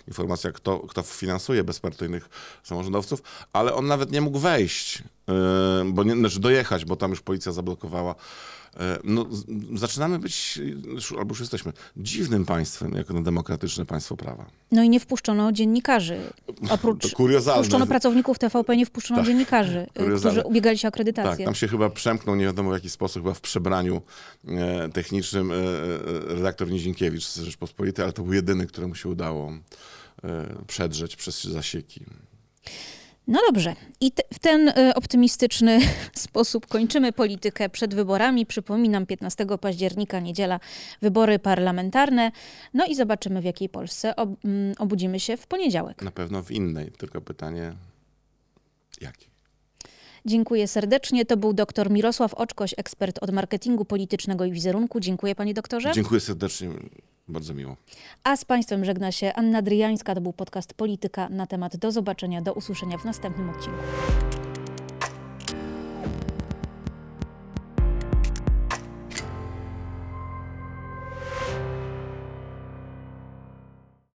[0.09, 2.29] informacja, kto, kto finansuje bezpartyjnych
[2.63, 3.23] samorządowców,
[3.53, 5.03] ale on nawet nie mógł wejść,
[5.87, 8.15] bo nie, znaczy dojechać, bo tam już policja zablokowała.
[8.77, 9.27] Yy, No,
[9.75, 10.61] zaczynamy być,
[11.19, 14.47] albo już jesteśmy, dziwnym państwem, jako no, demokratyczne państwo prawa.
[14.73, 16.19] No i nie wpuszczono dziennikarzy.
[16.71, 17.63] Oprócz To kuriozalne.
[17.63, 20.19] wpuszczono pracowników TVP, nie wpuszczono Tak, dziennikarzy, y, kuriozalne.
[20.41, 21.45] którzy ubiegali się o Tak, akredytację.
[21.45, 24.03] tam się chyba przemknął, nie wiadomo w jaki sposób, chyba w przebraniu
[24.49, 25.59] e, technicznym e, e,
[26.35, 29.53] redaktor Nizinkiewicz z Rzeczpospolitej, ale to był jedyny, któremu się udało
[30.25, 32.05] e, przedrzeć przez zasieki.
[33.29, 33.75] No dobrze.
[34.01, 35.81] I te, w ten y, optymistyczny
[36.15, 38.47] sposób kończymy politykę przed wyborami.
[38.47, 40.61] Przypominam, 15 października, niedziela,
[41.03, 42.33] wybory parlamentarne.
[42.75, 44.31] No i zobaczymy, w jakiej Polsce ob,
[44.79, 46.03] obudzimy się w poniedziałek.
[46.03, 47.73] Na pewno w innej, tylko pytanie
[49.01, 49.27] jakie?
[50.27, 51.25] Dziękuję serdecznie.
[51.25, 55.01] To był dr Mirosław Oczkoś, ekspert od marketingu politycznego i wizerunku.
[55.01, 55.93] Dziękuję panie doktorze.
[55.93, 56.71] Dziękuję serdecznie,
[57.29, 57.77] bardzo miło.
[58.25, 60.15] A z państwem żegna się Anna Dryjańska.
[60.15, 63.79] To był podcast Polityka na temat do zobaczenia, do usłyszenia w następnym odcinku.